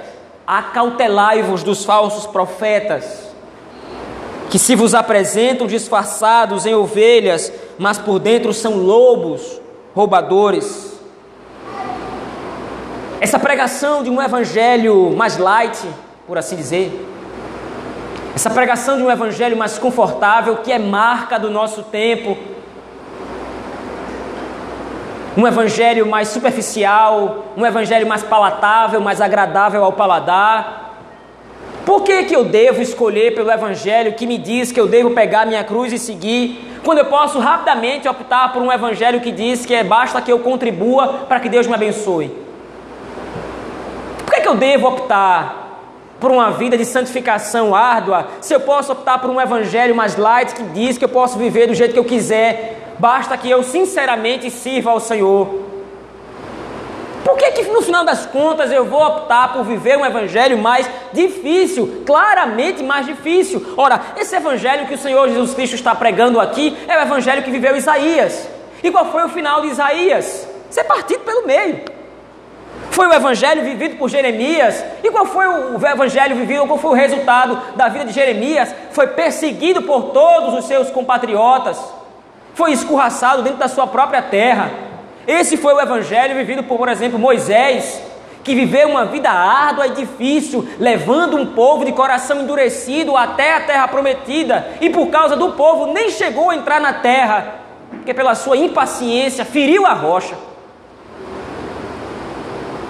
Acautelai-vos 0.45 1.63
dos 1.63 1.83
falsos 1.83 2.27
profetas, 2.27 3.03
que 4.51 4.59
se 4.59 4.75
vos 4.75 4.93
apresentam 4.93 5.65
disfarçados 5.65 6.67
em 6.67 6.75
ovelhas, 6.75 7.51
mas 7.79 7.97
por 7.97 8.19
dentro 8.19 8.53
são 8.53 8.77
lobos, 8.77 9.59
roubadores. 9.95 10.99
Essa 13.19 13.39
pregação 13.39 14.03
de 14.03 14.11
um 14.11 14.21
evangelho 14.21 15.15
mais 15.17 15.39
light, 15.39 15.79
por 16.27 16.37
assim 16.37 16.55
dizer, 16.55 17.05
essa 18.33 18.49
pregação 18.49 18.97
de 18.97 19.03
um 19.03 19.11
evangelho 19.11 19.57
mais 19.57 19.77
confortável, 19.77 20.57
que 20.57 20.71
é 20.71 20.79
marca 20.79 21.37
do 21.37 21.49
nosso 21.51 21.83
tempo, 21.83 22.37
um 25.35 25.45
evangelho 25.45 26.05
mais 26.05 26.29
superficial, 26.29 27.45
um 27.57 27.65
evangelho 27.65 28.07
mais 28.07 28.23
palatável, 28.23 29.01
mais 29.01 29.19
agradável 29.19 29.83
ao 29.83 29.93
paladar? 29.93 30.95
Por 31.85 32.03
que, 32.03 32.23
que 32.23 32.35
eu 32.35 32.45
devo 32.45 32.81
escolher 32.81 33.35
pelo 33.35 33.51
evangelho 33.51 34.13
que 34.13 34.25
me 34.25 34.37
diz 34.37 34.71
que 34.71 34.79
eu 34.79 34.87
devo 34.87 35.11
pegar 35.11 35.45
minha 35.45 35.63
cruz 35.63 35.91
e 35.91 35.99
seguir, 35.99 36.79
quando 36.85 36.99
eu 36.99 37.05
posso 37.05 37.39
rapidamente 37.39 38.07
optar 38.07 38.53
por 38.53 38.61
um 38.61 38.71
evangelho 38.71 39.19
que 39.19 39.31
diz 39.31 39.65
que 39.65 39.73
é 39.73 39.83
basta 39.83 40.21
que 40.21 40.31
eu 40.31 40.39
contribua 40.39 41.25
para 41.27 41.39
que 41.39 41.49
Deus 41.49 41.67
me 41.67 41.73
abençoe? 41.73 42.29
Por 44.25 44.33
que, 44.33 44.41
que 44.41 44.47
eu 44.47 44.55
devo 44.55 44.87
optar 44.87 45.62
por 46.23 46.31
uma 46.31 46.51
vida 46.51 46.77
de 46.77 46.85
santificação 46.85 47.75
árdua, 47.75 48.29
se 48.39 48.53
eu 48.53 48.61
posso 48.61 48.93
optar 48.93 49.17
por 49.17 49.29
um 49.29 49.41
evangelho 49.41 49.93
mais 49.93 50.15
light 50.15 50.55
que 50.55 50.63
diz 50.63 50.97
que 50.97 51.03
eu 51.03 51.09
posso 51.09 51.37
viver 51.37 51.67
do 51.67 51.73
jeito 51.73 51.91
que 51.91 51.99
eu 51.99 52.05
quiser, 52.05 52.93
basta 52.97 53.35
que 53.35 53.49
eu 53.49 53.61
sinceramente 53.61 54.49
sirva 54.49 54.91
ao 54.91 55.01
Senhor. 55.01 55.49
Por 57.25 57.35
que, 57.35 57.51
que 57.51 57.63
no 57.63 57.81
final 57.81 58.05
das 58.05 58.25
contas 58.25 58.71
eu 58.71 58.85
vou 58.85 59.05
optar 59.05 59.51
por 59.51 59.65
viver 59.65 59.97
um 59.97 60.05
evangelho 60.05 60.57
mais 60.57 60.89
difícil, 61.11 62.03
claramente 62.05 62.81
mais 62.81 63.05
difícil? 63.05 63.73
Ora, 63.75 63.99
esse 64.15 64.33
evangelho 64.33 64.87
que 64.87 64.93
o 64.93 64.97
Senhor 64.97 65.27
Jesus 65.27 65.53
Cristo 65.53 65.75
está 65.75 65.93
pregando 65.93 66.39
aqui 66.39 66.77
é 66.87 66.99
o 66.99 67.01
evangelho 67.01 67.43
que 67.43 67.51
viveu 67.51 67.75
Isaías. 67.75 68.47
E 68.81 68.89
qual 68.89 69.11
foi 69.11 69.25
o 69.25 69.29
final 69.29 69.59
de 69.59 69.67
Isaías? 69.67 70.47
Ser 70.69 70.85
partido 70.85 71.25
pelo 71.25 71.45
meio. 71.45 71.81
Foi 72.93 73.07
o 73.07 73.13
evangelho 73.13 73.63
vivido 73.63 73.95
por 73.95 74.07
Jeremias. 74.07 74.85
E 75.03 75.09
qual 75.09 75.25
foi 75.25 75.47
o 75.47 75.83
evangelho 75.83 76.35
vivido, 76.35 76.67
qual 76.67 76.77
foi 76.77 76.91
o 76.91 76.93
resultado 76.93 77.59
da 77.75 77.89
vida 77.89 78.05
de 78.05 78.13
Jeremias? 78.13 78.73
Foi 78.91 79.07
perseguido 79.07 79.81
por 79.81 80.11
todos 80.11 80.53
os 80.53 80.65
seus 80.65 80.91
compatriotas. 80.91 81.83
Foi 82.53 82.71
escorraçado 82.71 83.41
dentro 83.41 83.57
da 83.57 83.67
sua 83.67 83.87
própria 83.87 84.21
terra. 84.21 84.69
Esse 85.25 85.57
foi 85.57 85.73
o 85.73 85.81
evangelho 85.81 86.35
vivido 86.35 86.61
por, 86.61 86.77
por 86.77 86.87
exemplo, 86.87 87.17
Moisés, 87.17 87.99
que 88.43 88.53
viveu 88.53 88.89
uma 88.89 89.05
vida 89.05 89.31
árdua 89.31 89.87
e 89.87 89.91
difícil, 89.93 90.67
levando 90.77 91.35
um 91.35 91.47
povo 91.47 91.83
de 91.83 91.93
coração 91.93 92.41
endurecido 92.41 93.17
até 93.17 93.55
a 93.55 93.61
terra 93.61 93.87
prometida, 93.87 94.67
e 94.79 94.91
por 94.91 95.07
causa 95.07 95.35
do 95.35 95.53
povo 95.53 95.87
nem 95.87 96.11
chegou 96.11 96.51
a 96.51 96.55
entrar 96.55 96.79
na 96.79 96.93
terra, 96.93 97.55
porque 97.89 98.13
pela 98.13 98.35
sua 98.35 98.55
impaciência 98.55 99.43
feriu 99.43 99.83
a 99.87 99.93
rocha 99.93 100.52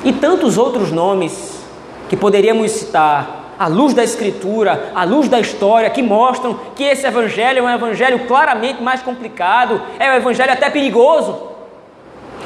e 0.03 0.11
tantos 0.11 0.57
outros 0.57 0.91
nomes 0.91 1.63
que 2.09 2.17
poderíamos 2.17 2.71
citar, 2.71 3.55
à 3.57 3.67
luz 3.67 3.93
da 3.93 4.03
Escritura, 4.03 4.91
à 4.93 5.03
luz 5.03 5.29
da 5.29 5.39
história, 5.39 5.89
que 5.89 6.01
mostram 6.01 6.59
que 6.75 6.83
esse 6.83 7.05
Evangelho 7.05 7.59
é 7.59 7.61
um 7.61 7.69
Evangelho 7.69 8.27
claramente 8.27 8.81
mais 8.81 9.01
complicado, 9.01 9.81
é 9.99 10.11
um 10.11 10.15
Evangelho 10.15 10.51
até 10.51 10.69
perigoso. 10.69 11.51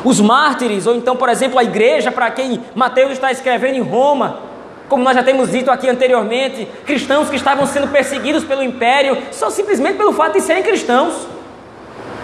Os 0.04 0.22
mártires, 0.22 0.86
ou 0.86 0.96
então, 0.96 1.16
por 1.16 1.28
exemplo, 1.28 1.58
a 1.58 1.64
igreja 1.64 2.12
para 2.12 2.30
quem 2.30 2.62
Mateus 2.76 3.14
está 3.14 3.32
escrevendo 3.32 3.76
em 3.76 3.82
Roma, 3.82 4.42
como 4.88 5.04
nós 5.04 5.16
já 5.16 5.24
temos 5.24 5.52
dito 5.52 5.72
aqui 5.72 5.90
anteriormente, 5.90 6.68
cristãos 6.86 7.30
que 7.30 7.36
estavam 7.36 7.66
sendo 7.66 7.88
perseguidos 7.88 8.44
pelo 8.44 8.64
império 8.64 9.18
só 9.32 9.50
simplesmente 9.50 9.98
pelo 9.98 10.14
fato 10.14 10.34
de 10.34 10.42
serem 10.42 10.64
cristãos 10.64 11.28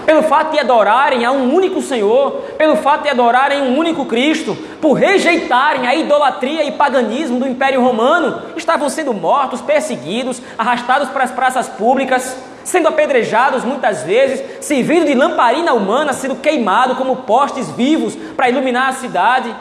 pelo 0.06 0.24
fato 0.24 0.52
de 0.52 0.60
adorarem 0.60 1.26
a 1.26 1.32
um 1.32 1.54
único 1.54 1.82
Senhor, 1.82 2.32
pelo 2.58 2.76
fato 2.78 3.04
de 3.04 3.10
adorarem 3.10 3.62
um 3.62 3.78
único 3.78 4.06
Cristo, 4.06 4.56
por 4.82 4.94
rejeitarem 4.94 5.88
a 5.88 5.96
idolatria 5.96 6.64
e 6.64 6.72
paganismo 6.72 7.40
do 7.40 7.48
Império 7.48 7.82
Romano, 7.82 8.42
estavam 8.56 8.90
sendo 8.90 9.14
mortos, 9.14 9.62
perseguidos, 9.62 10.42
arrastados 10.58 11.10
para 11.10 11.24
as 11.24 11.32
praças 11.32 11.68
públicas, 11.70 12.38
sendo 12.64 12.88
apedrejados 12.88 13.64
muitas 13.64 14.04
vezes, 14.04 14.44
servindo 14.64 15.06
de 15.06 15.14
lamparina 15.14 15.74
humana, 15.74 16.14
sendo 16.14 16.36
queimado 16.36 16.96
como 16.96 17.18
postes 17.18 17.70
vivos 17.72 18.16
para 18.36 18.50
iluminar 18.50 18.90
a 18.90 18.94
cidade. 18.94 19.54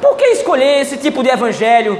Por 0.00 0.16
que 0.16 0.26
escolher 0.26 0.80
esse 0.80 0.96
tipo 0.96 1.22
de 1.22 1.30
evangelho? 1.30 1.98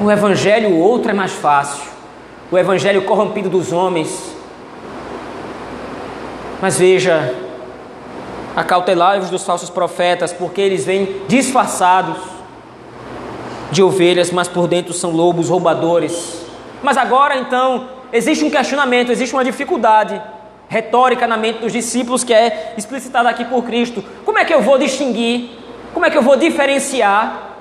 O 0.00 0.10
evangelho 0.10 0.76
outro 0.76 1.10
é 1.10 1.14
mais 1.14 1.32
fácil 1.32 1.97
o 2.50 2.58
evangelho 2.58 3.02
corrompido 3.02 3.48
dos 3.48 3.72
homens. 3.72 4.34
Mas 6.60 6.78
veja, 6.78 7.34
acautelai-vos 8.56 9.30
dos 9.30 9.44
falsos 9.44 9.70
profetas, 9.70 10.32
porque 10.32 10.60
eles 10.60 10.84
vêm 10.84 11.22
disfarçados 11.28 12.16
de 13.70 13.82
ovelhas, 13.82 14.30
mas 14.30 14.48
por 14.48 14.66
dentro 14.66 14.92
são 14.92 15.10
lobos 15.10 15.48
roubadores. 15.48 16.44
Mas 16.82 16.96
agora 16.96 17.36
então, 17.38 17.88
existe 18.12 18.44
um 18.44 18.50
questionamento, 18.50 19.12
existe 19.12 19.34
uma 19.34 19.44
dificuldade 19.44 20.20
retórica 20.68 21.26
na 21.26 21.36
mente 21.36 21.60
dos 21.60 21.72
discípulos 21.72 22.24
que 22.24 22.32
é 22.32 22.74
explicitada 22.76 23.28
aqui 23.28 23.44
por 23.44 23.62
Cristo. 23.64 24.02
Como 24.24 24.38
é 24.38 24.44
que 24.44 24.52
eu 24.52 24.62
vou 24.62 24.78
distinguir? 24.78 25.50
Como 25.92 26.04
é 26.04 26.10
que 26.10 26.18
eu 26.18 26.22
vou 26.22 26.36
diferenciar 26.36 27.54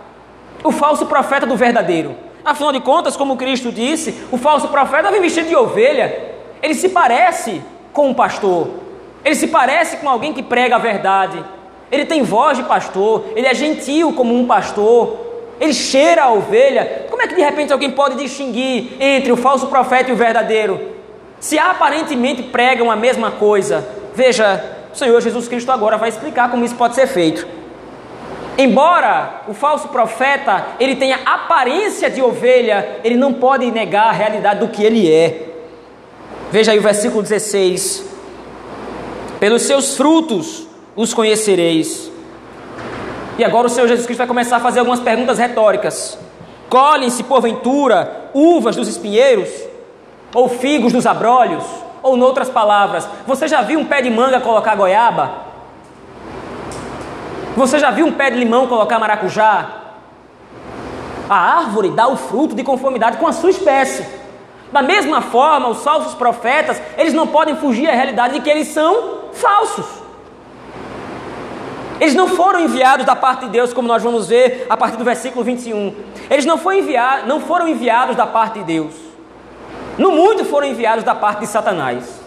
o 0.64 0.72
falso 0.72 1.06
profeta 1.06 1.46
do 1.46 1.56
verdadeiro? 1.56 2.27
Afinal 2.48 2.72
de 2.72 2.80
contas, 2.80 3.18
como 3.18 3.36
Cristo 3.36 3.74
disse, 3.74 4.24
o 4.32 4.38
falso 4.38 4.70
profeta 4.70 5.12
vem 5.12 5.20
vestido 5.20 5.50
de 5.50 5.56
ovelha. 5.58 6.18
Ele 6.64 6.74
se 6.74 6.88
parece 6.88 7.62
com 7.92 8.08
um 8.08 8.14
pastor. 8.14 8.70
Ele 9.26 9.36
se 9.36 9.48
parece 9.48 9.98
com 9.98 10.08
alguém 10.08 10.32
que 10.32 10.42
prega 10.42 10.78
a 10.78 10.80
verdade. 10.80 11.44
Ele 11.92 12.06
tem 12.06 12.24
voz 12.24 12.58
de 12.58 12.64
pastor. 12.64 13.26
Ele 13.36 13.46
é 13.46 13.54
gentil 13.54 14.14
como 14.14 14.34
um 14.34 14.48
pastor. 14.48 15.18
Ele 15.60 15.74
cheira 15.74 16.24
a 16.24 16.32
ovelha. 16.32 17.08
Como 17.10 17.22
é 17.22 17.28
que 17.28 17.36
de 17.36 17.42
repente 17.42 17.74
alguém 17.74 17.92
pode 17.92 18.16
distinguir 18.16 18.94
entre 18.98 19.30
o 19.30 19.36
falso 19.36 19.68
profeta 19.68 20.10
e 20.10 20.14
o 20.14 20.16
verdadeiro? 20.16 20.80
Se 21.42 21.60
aparentemente 21.60 22.44
pregam 22.44 22.90
a 22.90 22.96
mesma 22.96 23.30
coisa. 23.30 23.86
Veja, 24.16 24.64
o 24.94 24.96
Senhor 24.96 25.20
Jesus 25.20 25.50
Cristo 25.50 25.70
agora 25.70 25.98
vai 25.98 26.08
explicar 26.08 26.50
como 26.50 26.64
isso 26.64 26.76
pode 26.76 26.96
ser 26.96 27.08
feito. 27.08 27.46
Embora 28.58 29.44
o 29.48 29.54
falso 29.54 29.90
profeta 29.90 30.70
ele 30.80 30.96
tenha 30.96 31.20
aparência 31.26 32.10
de 32.10 32.22
ovelha, 32.22 33.00
ele 33.04 33.16
não 33.16 33.34
pode 33.34 33.70
negar 33.70 34.08
a 34.08 34.12
realidade 34.12 34.60
do 34.60 34.70
que 34.70 34.84
ele 34.84 35.12
é. 35.12 35.50
Veja 36.52 36.72
aí 36.72 36.80
o 36.80 36.82
versículo 36.82 37.22
16: 37.22 38.04
Pelos 39.40 39.62
seus 39.62 39.96
frutos 39.96 40.68
os 40.96 41.14
conhecereis. 41.14 42.12
E 43.38 43.44
agora 43.44 43.68
o 43.68 43.70
Senhor 43.70 43.88
Jesus 43.88 44.08
Cristo 44.08 44.18
vai 44.18 44.28
começar 44.28 44.58
a 44.58 44.60
fazer 44.60 44.80
algumas 44.80 45.00
perguntas 45.00 45.38
retóricas. 45.38 46.18
Colhem-se, 46.68 47.24
porventura, 47.24 48.30
uvas 48.34 48.76
dos 48.76 48.88
espinheiros? 48.88 49.50
Ou 50.34 50.50
figos 50.50 50.92
dos 50.92 51.06
abrolhos? 51.06 51.64
Ou, 52.02 52.18
em 52.18 52.22
outras 52.22 52.50
palavras, 52.50 53.08
você 53.28 53.48
já 53.48 53.62
viu 53.62 53.80
um 53.80 53.86
pé 53.86 54.02
de 54.02 54.10
manga 54.10 54.42
colocar 54.42 54.76
goiaba? 54.76 55.47
Você 57.58 57.80
já 57.80 57.90
viu 57.90 58.06
um 58.06 58.12
pé 58.12 58.30
de 58.30 58.38
limão 58.38 58.68
colocar 58.68 59.00
maracujá? 59.00 59.68
A 61.28 61.58
árvore 61.58 61.90
dá 61.90 62.08
o 62.08 62.16
fruto 62.16 62.54
de 62.54 62.64
conformidade 62.64 63.18
com 63.18 63.26
a 63.26 63.34
sua 63.34 63.50
espécie. 63.50 64.06
Da 64.72 64.84
mesma 64.84 65.22
forma, 65.22 65.68
os 65.68 65.84
falsos 65.84 66.14
profetas, 66.14 66.80
eles 67.00 67.14
não 67.14 67.26
podem 67.26 67.56
fugir 67.56 67.90
à 67.90 67.94
realidade 67.94 68.36
de 68.36 68.42
que 68.42 68.50
eles 68.52 68.68
são 68.68 69.32
falsos. 69.34 69.88
Eles 72.00 72.14
não 72.14 72.28
foram 72.28 72.60
enviados 72.60 73.08
da 73.08 73.16
parte 73.16 73.46
de 73.46 73.50
Deus, 73.54 73.74
como 73.74 73.88
nós 73.88 74.04
vamos 74.04 74.28
ver 74.28 74.68
a 74.70 74.78
partir 74.78 74.98
do 74.98 75.04
versículo 75.04 75.44
21. 75.44 75.96
Eles 76.30 76.46
não, 76.46 76.60
foram 76.60 76.78
enviados, 76.78 77.28
não 77.28 77.40
foram 77.40 77.68
enviados 77.68 78.16
da 78.16 78.28
parte 78.28 78.60
de 78.60 78.66
Deus. 78.66 78.94
No 79.98 80.12
muito 80.12 80.46
foram 80.46 80.68
enviados 80.68 81.04
da 81.04 81.16
parte 81.16 81.40
de 81.40 81.48
Satanás. 81.48 82.22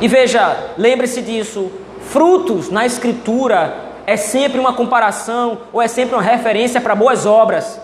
E 0.00 0.08
veja, 0.08 0.72
lembre-se 0.78 1.20
disso, 1.20 1.70
Frutos 2.10 2.70
na 2.70 2.84
Escritura 2.84 3.92
é 4.04 4.16
sempre 4.16 4.58
uma 4.58 4.72
comparação 4.72 5.58
ou 5.72 5.80
é 5.80 5.86
sempre 5.86 6.16
uma 6.16 6.22
referência 6.22 6.80
para 6.80 6.92
boas 6.92 7.24
obras. 7.24 7.80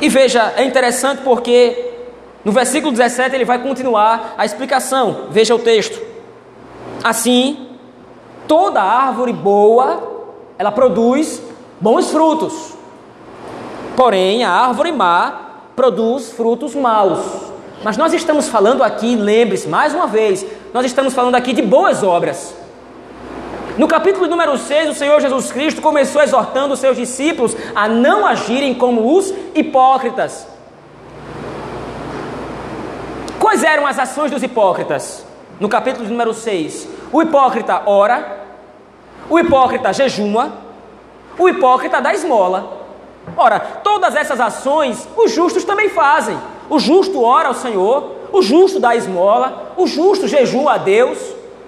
E 0.00 0.08
veja, 0.08 0.52
é 0.56 0.62
interessante 0.62 1.22
porque 1.22 1.92
no 2.44 2.52
versículo 2.52 2.92
17 2.92 3.34
ele 3.34 3.44
vai 3.44 3.60
continuar 3.60 4.36
a 4.38 4.44
explicação. 4.44 5.26
Veja 5.30 5.56
o 5.56 5.58
texto. 5.58 6.00
Assim, 7.02 7.66
toda 8.46 8.80
árvore 8.80 9.32
boa, 9.32 10.28
ela 10.56 10.70
produz 10.70 11.42
bons 11.80 12.12
frutos. 12.12 12.74
Porém, 13.96 14.44
a 14.44 14.52
árvore 14.52 14.92
má 14.92 15.48
produz 15.74 16.30
frutos 16.30 16.76
maus. 16.76 17.18
Mas 17.82 17.96
nós 17.96 18.12
estamos 18.12 18.46
falando 18.46 18.84
aqui, 18.84 19.16
lembre-se, 19.16 19.66
mais 19.66 19.92
uma 19.92 20.06
vez, 20.06 20.46
nós 20.72 20.86
estamos 20.86 21.14
falando 21.14 21.34
aqui 21.34 21.52
de 21.52 21.62
boas 21.62 22.02
obras. 22.02 22.54
No 23.76 23.88
capítulo 23.88 24.26
número 24.26 24.58
6, 24.58 24.90
o 24.90 24.94
Senhor 24.94 25.20
Jesus 25.20 25.50
Cristo 25.50 25.80
começou 25.80 26.22
exortando 26.22 26.74
os 26.74 26.80
seus 26.80 26.96
discípulos 26.96 27.56
a 27.74 27.88
não 27.88 28.26
agirem 28.26 28.74
como 28.74 29.16
os 29.16 29.32
hipócritas. 29.54 30.46
Quais 33.38 33.64
eram 33.64 33.86
as 33.86 33.98
ações 33.98 34.30
dos 34.30 34.42
hipócritas? 34.42 35.24
No 35.58 35.68
capítulo 35.68 36.08
número 36.08 36.32
6, 36.34 36.88
o 37.12 37.22
hipócrita 37.22 37.82
ora, 37.86 38.38
o 39.28 39.38
hipócrita 39.38 39.92
jejuma, 39.92 40.52
o 41.38 41.48
hipócrita 41.48 42.00
dá 42.00 42.12
esmola. 42.12 42.80
Ora, 43.36 43.60
todas 43.82 44.14
essas 44.14 44.40
ações 44.40 45.08
os 45.16 45.32
justos 45.32 45.64
também 45.64 45.88
fazem. 45.88 46.38
O 46.68 46.78
justo 46.78 47.22
ora 47.22 47.48
ao 47.48 47.54
Senhor, 47.54 48.19
o 48.32 48.42
justo 48.42 48.78
dá 48.78 48.94
esmola, 48.94 49.74
o 49.76 49.86
justo 49.86 50.28
jejua 50.28 50.74
a 50.74 50.78
Deus. 50.78 51.18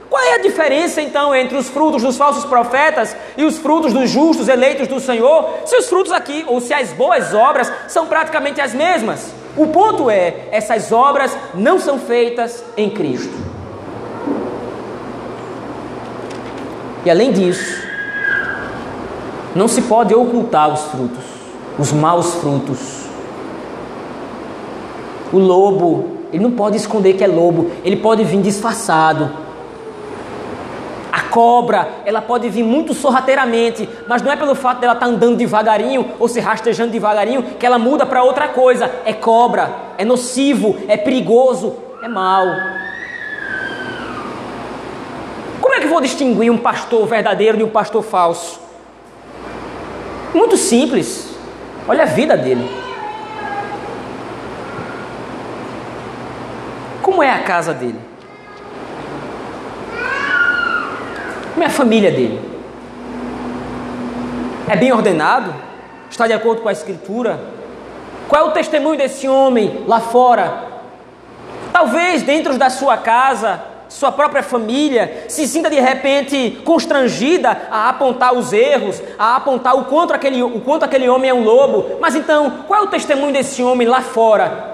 Qual 0.09 0.23
é 0.23 0.35
a 0.35 0.43
diferença 0.43 1.01
então 1.01 1.35
entre 1.35 1.57
os 1.57 1.69
frutos 1.69 2.03
dos 2.03 2.19
falsos 2.19 2.45
profetas 2.45 3.17
e 3.37 3.45
os 3.45 3.57
frutos 3.57 3.95
dos 3.95 4.11
justos 4.11 4.47
eleitos 4.47 4.87
do 4.87 5.01
Senhor? 5.01 5.49
Se 5.65 5.75
os 5.75 5.89
frutos 5.89 6.13
aqui, 6.13 6.45
ou 6.47 6.61
se 6.61 6.75
as 6.75 6.93
boas 6.93 7.33
obras, 7.33 7.73
são 7.89 8.07
praticamente 8.07 8.61
as 8.61 8.75
mesmas. 8.75 9.33
O 9.57 9.69
ponto 9.69 10.11
é, 10.11 10.49
essas 10.51 10.93
obras 10.93 11.35
não 11.55 11.79
são 11.79 11.99
feitas 11.99 12.63
em 12.77 12.91
Cristo. 12.91 13.35
E 17.05 17.11
além 17.11 17.33
disso, 17.33 17.83
não 19.55 19.67
se 19.67 19.83
pode 19.83 20.15
ocultar 20.15 20.73
os 20.73 20.83
frutos, 20.83 21.25
os 21.79 21.93
maus 21.93 22.35
frutos. 22.35 23.03
O 25.33 25.39
lobo, 25.39 26.22
ele 26.33 26.43
não 26.43 26.53
pode 26.53 26.77
esconder 26.77 27.15
que 27.15 27.25
é 27.25 27.27
lobo, 27.27 27.71
ele 27.85 27.97
pode 27.97 28.25
vir 28.25 28.41
disfarçado 28.41 29.43
cobra, 31.33 31.89
ela 32.05 32.21
pode 32.21 32.49
vir 32.51 32.63
muito 32.63 32.93
sorrateiramente, 32.93 33.89
mas 34.07 34.21
não 34.21 34.31
é 34.31 34.37
pelo 34.37 34.55
fato 34.55 34.81
dela 34.81 34.93
estar 34.93 35.07
tá 35.07 35.11
andando 35.11 35.39
devagarinho 35.39 36.13
ou 36.21 36.29
se 36.29 36.39
rastejando 36.39 36.93
devagarinho 36.93 37.43
que 37.59 37.65
ela 37.65 37.79
muda 37.79 38.05
para 38.05 38.23
outra 38.23 38.49
coisa. 38.49 38.91
É 39.07 39.15
cobra, 39.15 39.75
é 39.97 40.05
nocivo, 40.05 40.77
é 40.87 40.97
perigoso, 40.97 41.75
é 42.03 42.09
mal. 42.09 42.47
Como 45.61 45.75
é 45.75 45.81
que 45.81 45.87
vou 45.87 46.03
distinguir 46.03 46.53
um 46.53 46.59
pastor 46.59 47.07
verdadeiro 47.07 47.57
de 47.57 47.65
um 47.65 47.71
pastor 47.71 48.03
falso? 48.03 48.61
Muito 50.35 50.59
simples. 50.59 51.35
Olha 51.89 52.03
a 52.03 52.07
vida 52.07 52.37
dele. 52.37 52.82
Como 57.13 57.23
é 57.23 57.31
a 57.31 57.43
casa 57.43 57.75
dele? 57.75 58.01
Como 61.53 61.63
é 61.63 61.67
a 61.67 61.71
família 61.71 62.11
dele? 62.11 62.41
É 64.67 64.75
bem 64.75 64.91
ordenado? 64.91 65.55
Está 66.11 66.27
de 66.27 66.33
acordo 66.33 66.63
com 66.63 66.71
a 66.71 66.73
Escritura? 66.73 67.39
Qual 68.31 68.47
é 68.47 68.49
o 68.49 68.53
testemunho 68.53 68.97
desse 68.97 69.29
homem 69.29 69.85
lá 69.87 70.01
fora? 70.01 70.65
Talvez 71.71 72.23
dentro 72.23 72.57
da 72.57 72.71
sua 72.71 72.97
casa, 72.97 73.63
sua 73.91 74.11
própria 74.11 74.43
família, 74.43 75.27
se 75.29 75.47
sinta 75.47 75.69
de 75.69 75.79
repente 75.79 76.63
constrangida 76.65 77.69
a 77.71 77.91
apontar 77.91 78.33
os 78.33 78.55
erros, 78.55 79.03
a 79.19 79.37
apontar 79.37 79.77
o 79.77 79.85
quanto 79.85 80.15
aquele, 80.15 80.43
o 80.43 80.61
quanto 80.63 80.87
aquele 80.87 81.11
homem 81.11 81.29
é 81.29 81.35
um 81.35 81.45
lobo. 81.45 81.99
Mas 82.01 82.15
então, 82.15 82.65
qual 82.67 82.81
é 82.81 82.85
o 82.85 82.89
testemunho 82.89 83.35
desse 83.35 83.63
homem 83.63 83.87
lá 83.87 84.01
fora? 84.01 84.73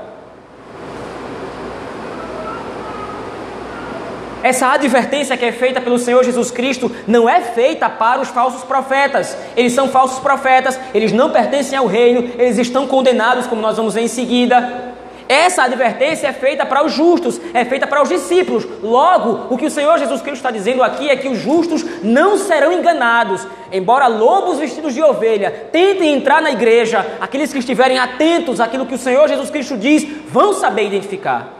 Essa 4.42 4.72
advertência 4.72 5.36
que 5.36 5.44
é 5.44 5.50
feita 5.50 5.80
pelo 5.80 5.98
Senhor 5.98 6.24
Jesus 6.24 6.50
Cristo 6.50 6.90
não 7.06 7.28
é 7.28 7.40
feita 7.40 7.90
para 7.90 8.20
os 8.20 8.28
falsos 8.28 8.62
profetas. 8.62 9.36
Eles 9.56 9.72
são 9.72 9.88
falsos 9.88 10.20
profetas, 10.20 10.78
eles 10.94 11.12
não 11.12 11.30
pertencem 11.30 11.76
ao 11.76 11.86
reino, 11.86 12.30
eles 12.38 12.56
estão 12.58 12.86
condenados, 12.86 13.46
como 13.46 13.60
nós 13.60 13.76
vamos 13.76 13.94
ver 13.94 14.02
em 14.02 14.08
seguida. 14.08 14.88
Essa 15.28 15.64
advertência 15.64 16.28
é 16.28 16.32
feita 16.32 16.64
para 16.64 16.82
os 16.86 16.92
justos, 16.92 17.38
é 17.52 17.62
feita 17.64 17.86
para 17.86 18.02
os 18.02 18.08
discípulos. 18.08 18.66
Logo, 18.82 19.52
o 19.52 19.58
que 19.58 19.66
o 19.66 19.70
Senhor 19.70 19.98
Jesus 19.98 20.22
Cristo 20.22 20.38
está 20.38 20.50
dizendo 20.50 20.82
aqui 20.82 21.10
é 21.10 21.16
que 21.16 21.28
os 21.28 21.38
justos 21.38 21.84
não 22.02 22.38
serão 22.38 22.72
enganados. 22.72 23.46
Embora 23.70 24.06
lobos 24.06 24.58
vestidos 24.58 24.94
de 24.94 25.02
ovelha 25.02 25.68
tentem 25.70 26.14
entrar 26.14 26.40
na 26.40 26.50
igreja, 26.50 27.04
aqueles 27.20 27.52
que 27.52 27.58
estiverem 27.58 27.98
atentos 27.98 28.58
àquilo 28.58 28.86
que 28.86 28.94
o 28.94 28.98
Senhor 28.98 29.28
Jesus 29.28 29.50
Cristo 29.50 29.76
diz 29.76 30.06
vão 30.28 30.54
saber 30.54 30.86
identificar. 30.86 31.57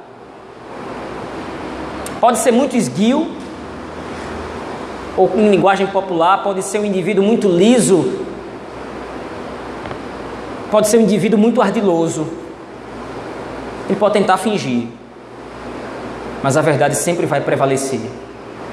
Pode 2.20 2.38
ser 2.38 2.50
muito 2.50 2.76
esguio, 2.76 3.30
ou 5.16 5.32
em 5.36 5.50
linguagem 5.50 5.86
popular, 5.86 6.42
pode 6.42 6.62
ser 6.62 6.78
um 6.78 6.84
indivíduo 6.84 7.24
muito 7.24 7.48
liso, 7.48 8.20
pode 10.70 10.88
ser 10.88 10.98
um 10.98 11.00
indivíduo 11.00 11.38
muito 11.38 11.60
ardiloso. 11.60 12.26
Ele 13.88 13.98
pode 13.98 14.14
tentar 14.14 14.36
fingir, 14.36 14.86
mas 16.42 16.56
a 16.56 16.60
verdade 16.60 16.94
sempre 16.94 17.26
vai 17.26 17.40
prevalecer. 17.40 18.00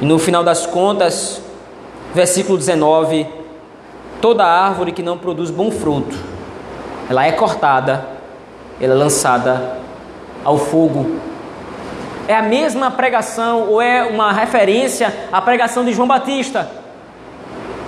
E 0.02 0.06
no 0.06 0.20
final 0.20 0.44
das 0.44 0.66
contas, 0.66 1.42
versículo 2.14 2.58
19: 2.58 3.26
toda 4.22 4.46
árvore 4.46 4.92
que 4.92 5.02
não 5.02 5.18
produz 5.18 5.50
bom 5.50 5.72
fruto, 5.72 6.16
ela 7.10 7.26
é 7.26 7.32
cortada, 7.32 8.06
ela 8.80 8.94
é 8.94 8.98
lançada 8.98 9.78
ao 10.44 10.58
fogo. 10.58 11.35
É 12.28 12.36
a 12.36 12.42
mesma 12.42 12.90
pregação 12.90 13.70
ou 13.70 13.82
é 13.82 14.04
uma 14.04 14.32
referência 14.32 15.14
à 15.32 15.42
pregação 15.42 15.86
de 15.86 15.94
João 15.94 16.08
Batista. 16.08 16.70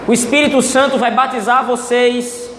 O 0.07 0.13
Espírito 0.13 0.61
Santo 0.61 0.97
vai 0.97 1.11
batizar 1.11 1.65
vocês 1.65 2.49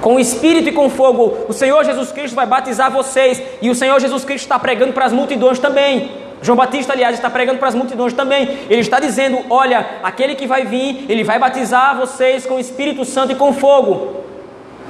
com 0.00 0.16
o 0.16 0.20
Espírito 0.20 0.70
e 0.70 0.72
com 0.72 0.88
fogo. 0.88 1.46
O 1.48 1.52
Senhor 1.52 1.84
Jesus 1.84 2.10
Cristo 2.10 2.34
vai 2.34 2.46
batizar 2.46 2.90
vocês 2.90 3.42
e 3.60 3.68
o 3.68 3.74
Senhor 3.74 4.00
Jesus 4.00 4.24
Cristo 4.24 4.44
está 4.44 4.58
pregando 4.58 4.92
para 4.92 5.04
as 5.04 5.12
multidões 5.12 5.58
também. 5.58 6.10
João 6.40 6.56
Batista, 6.56 6.92
aliás, 6.92 7.14
está 7.14 7.30
pregando 7.30 7.58
para 7.58 7.68
as 7.68 7.74
multidões 7.74 8.12
também. 8.14 8.58
Ele 8.68 8.80
está 8.80 8.98
dizendo: 8.98 9.38
Olha, 9.48 9.86
aquele 10.02 10.34
que 10.34 10.46
vai 10.46 10.64
vir, 10.64 11.06
ele 11.08 11.22
vai 11.22 11.38
batizar 11.38 11.96
vocês 11.96 12.44
com 12.46 12.54
o 12.54 12.60
Espírito 12.60 13.04
Santo 13.04 13.32
e 13.32 13.36
com 13.36 13.52
fogo. 13.52 14.22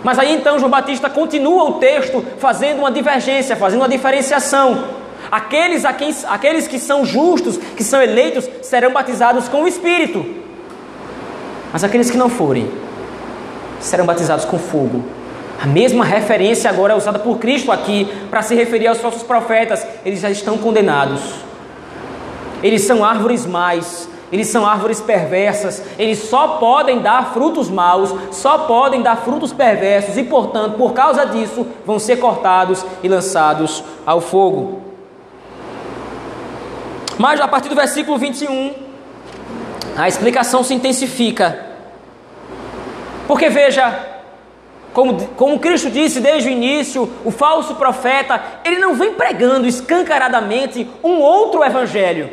Mas 0.03 0.19
aí 0.19 0.35
então 0.35 0.59
João 0.59 0.71
Batista 0.71 1.11
continua 1.11 1.65
o 1.65 1.73
texto 1.75 2.25
fazendo 2.39 2.79
uma 2.79 2.91
divergência, 2.91 3.55
fazendo 3.57 3.81
uma 3.81 3.89
diferenciação. 3.89 5.02
Aqueles, 5.33 5.87
a 5.87 5.95
quem, 5.95 6.15
aqueles 6.29 6.69
que 6.69 6.79
são 6.79 7.07
justos, 7.07 7.57
que 7.57 7.83
são 7.83 8.03
eleitos, 8.03 8.47
serão 8.61 8.93
batizados 8.93 9.49
com 9.49 9.63
o 9.63 9.67
Espírito. 9.67 10.27
Mas 11.73 11.83
aqueles 11.83 12.11
que 12.11 12.19
não 12.19 12.29
forem, 12.29 12.71
serão 13.81 14.05
batizados 14.05 14.45
com 14.45 14.59
fogo. 14.59 15.03
A 15.59 15.65
mesma 15.67 16.05
referência 16.05 16.69
agora 16.69 16.93
é 16.93 16.97
usada 16.97 17.19
por 17.19 17.39
Cristo 17.39 17.73
aqui 17.73 18.07
para 18.29 18.43
se 18.43 18.55
referir 18.55 18.89
aos 18.89 18.99
falsos 18.99 19.23
profetas. 19.23 19.87
Eles 20.05 20.21
já 20.21 20.29
estão 20.29 20.59
condenados. 20.59 21.23
Eles 22.63 22.83
são 22.83 23.03
árvores 23.03 23.47
mais, 23.47 24.07
eles 24.31 24.49
são 24.49 24.67
árvores 24.67 25.01
perversas, 25.01 25.83
eles 25.99 26.19
só 26.19 26.59
podem 26.59 27.01
dar 27.01 27.33
frutos 27.33 27.71
maus, 27.71 28.15
só 28.33 28.59
podem 28.59 29.01
dar 29.01 29.17
frutos 29.17 29.51
perversos 29.51 30.19
e, 30.19 30.25
portanto, 30.25 30.77
por 30.77 30.93
causa 30.93 31.25
disso, 31.25 31.67
vão 31.87 31.99
ser 31.99 32.17
cortados 32.17 32.85
e 33.03 33.09
lançados 33.09 33.83
ao 34.05 34.21
fogo. 34.21 34.92
Mas 37.19 37.41
a 37.41 37.49
partir 37.49 37.69
do 37.69 37.75
versículo 37.75 38.19
21, 38.19 38.75
a 39.97 40.09
explicação 40.09 40.63
se 40.65 40.75
intensifica. 40.75 41.67
Porque 43.27 43.49
veja, 43.49 44.13
como, 44.93 45.27
como 45.29 45.59
Cristo 45.59 45.91
disse 45.91 46.21
desde 46.21 46.49
o 46.49 46.53
início, 46.53 47.11
o 47.25 47.31
falso 47.31 47.75
profeta, 47.77 48.43
ele 48.65 48.79
não 48.79 48.95
vem 48.95 49.15
pregando 49.15 49.67
escancaradamente 49.67 50.89
um 51.03 51.19
outro 51.21 51.65
evangelho. 51.65 52.31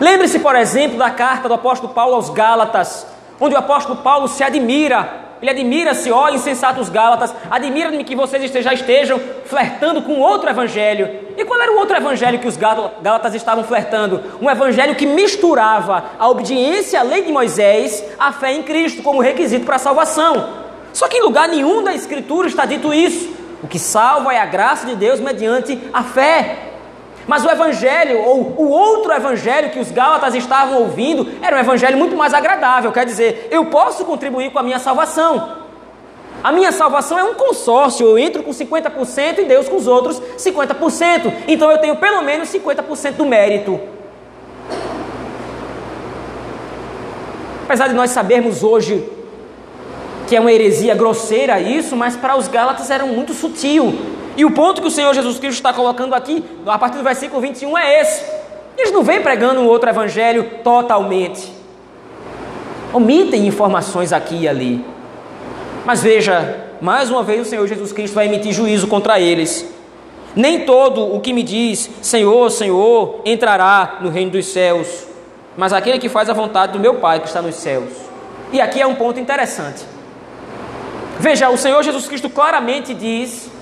Lembre-se, 0.00 0.38
por 0.38 0.54
exemplo, 0.54 0.96
da 0.96 1.10
carta 1.10 1.48
do 1.48 1.54
apóstolo 1.54 1.92
Paulo 1.92 2.14
aos 2.14 2.30
Gálatas, 2.30 3.06
onde 3.40 3.54
o 3.54 3.58
apóstolo 3.58 4.00
Paulo 4.00 4.28
se 4.28 4.44
admira 4.44 5.27
ele 5.40 5.50
admira-se, 5.50 6.10
ó 6.10 6.28
insensatos 6.28 6.88
Gálatas, 6.88 7.34
admira-me 7.50 8.02
que 8.04 8.16
vocês 8.16 8.50
já 8.52 8.72
estejam 8.72 9.20
flertando 9.44 10.02
com 10.02 10.18
outro 10.18 10.50
evangelho. 10.50 11.08
E 11.36 11.44
qual 11.44 11.60
era 11.60 11.72
o 11.72 11.78
outro 11.78 11.96
evangelho 11.96 12.38
que 12.38 12.48
os 12.48 12.56
Gálatas 12.56 13.34
estavam 13.34 13.62
flertando? 13.64 14.20
Um 14.40 14.50
evangelho 14.50 14.96
que 14.96 15.06
misturava 15.06 16.04
a 16.18 16.28
obediência 16.28 17.00
à 17.00 17.02
lei 17.02 17.22
de 17.22 17.30
Moisés 17.30 18.04
à 18.18 18.32
fé 18.32 18.52
em 18.52 18.62
Cristo 18.62 19.02
como 19.02 19.20
requisito 19.20 19.64
para 19.64 19.76
a 19.76 19.78
salvação. 19.78 20.48
Só 20.92 21.06
que 21.06 21.18
em 21.18 21.22
lugar 21.22 21.48
nenhum 21.48 21.82
da 21.84 21.94
Escritura 21.94 22.48
está 22.48 22.64
dito 22.64 22.92
isso. 22.92 23.30
O 23.62 23.68
que 23.68 23.78
salva 23.78 24.34
é 24.34 24.38
a 24.38 24.46
graça 24.46 24.86
de 24.86 24.96
Deus 24.96 25.20
mediante 25.20 25.78
a 25.92 26.02
fé. 26.02 26.67
Mas 27.28 27.44
o 27.44 27.50
evangelho, 27.50 28.22
ou 28.22 28.54
o 28.56 28.70
outro 28.70 29.12
evangelho 29.12 29.68
que 29.70 29.78
os 29.78 29.90
Gálatas 29.90 30.34
estavam 30.34 30.80
ouvindo, 30.80 31.28
era 31.42 31.54
um 31.54 31.60
evangelho 31.60 31.98
muito 31.98 32.16
mais 32.16 32.32
agradável. 32.32 32.90
Quer 32.90 33.04
dizer, 33.04 33.48
eu 33.50 33.66
posso 33.66 34.06
contribuir 34.06 34.50
com 34.50 34.58
a 34.58 34.62
minha 34.62 34.78
salvação. 34.78 35.58
A 36.42 36.50
minha 36.50 36.72
salvação 36.72 37.18
é 37.18 37.22
um 37.22 37.34
consórcio, 37.34 38.06
eu 38.06 38.18
entro 38.18 38.42
com 38.42 38.50
50% 38.50 39.40
e 39.40 39.44
Deus 39.44 39.68
com 39.68 39.76
os 39.76 39.86
outros 39.86 40.22
50%. 40.38 41.30
Então 41.46 41.70
eu 41.70 41.76
tenho 41.76 41.96
pelo 41.96 42.22
menos 42.22 42.48
50% 42.48 43.12
do 43.12 43.26
mérito. 43.26 43.78
Apesar 47.64 47.88
de 47.88 47.94
nós 47.94 48.10
sabermos 48.10 48.64
hoje 48.64 49.06
que 50.26 50.36
é 50.36 50.40
uma 50.40 50.52
heresia 50.52 50.94
grosseira 50.94 51.60
isso, 51.60 51.94
mas 51.94 52.16
para 52.16 52.36
os 52.36 52.48
Gálatas 52.48 52.90
era 52.90 53.04
muito 53.04 53.34
sutil. 53.34 54.17
E 54.38 54.44
o 54.44 54.52
ponto 54.52 54.80
que 54.80 54.86
o 54.86 54.90
Senhor 54.90 55.12
Jesus 55.12 55.36
Cristo 55.40 55.56
está 55.56 55.72
colocando 55.72 56.14
aqui, 56.14 56.44
a 56.64 56.78
partir 56.78 56.96
do 56.96 57.02
versículo 57.02 57.42
21, 57.42 57.76
é 57.76 58.00
esse. 58.00 58.24
Eles 58.76 58.92
não 58.92 59.02
vêm 59.02 59.20
pregando 59.20 59.60
um 59.60 59.66
outro 59.66 59.90
evangelho 59.90 60.60
totalmente. 60.62 61.52
Omitem 62.92 63.48
informações 63.48 64.12
aqui 64.12 64.42
e 64.42 64.48
ali. 64.48 64.84
Mas 65.84 66.04
veja, 66.04 66.66
mais 66.80 67.10
uma 67.10 67.24
vez 67.24 67.44
o 67.44 67.50
Senhor 67.50 67.66
Jesus 67.66 67.92
Cristo 67.92 68.14
vai 68.14 68.26
emitir 68.26 68.52
juízo 68.52 68.86
contra 68.86 69.18
eles. 69.18 69.68
Nem 70.36 70.64
todo 70.64 71.16
o 71.16 71.20
que 71.20 71.32
me 71.32 71.42
diz 71.42 71.90
Senhor, 72.00 72.48
Senhor 72.48 73.22
entrará 73.24 73.98
no 74.00 74.08
reino 74.08 74.30
dos 74.30 74.46
céus, 74.46 75.04
mas 75.56 75.72
aquele 75.72 75.98
que 75.98 76.08
faz 76.08 76.30
a 76.30 76.32
vontade 76.32 76.74
do 76.74 76.78
meu 76.78 76.94
Pai 76.94 77.18
que 77.18 77.26
está 77.26 77.42
nos 77.42 77.56
céus. 77.56 77.90
E 78.52 78.60
aqui 78.60 78.80
é 78.80 78.86
um 78.86 78.94
ponto 78.94 79.18
interessante. 79.18 79.84
Veja, 81.18 81.50
o 81.50 81.58
Senhor 81.58 81.82
Jesus 81.82 82.06
Cristo 82.06 82.30
claramente 82.30 82.94
diz 82.94 83.57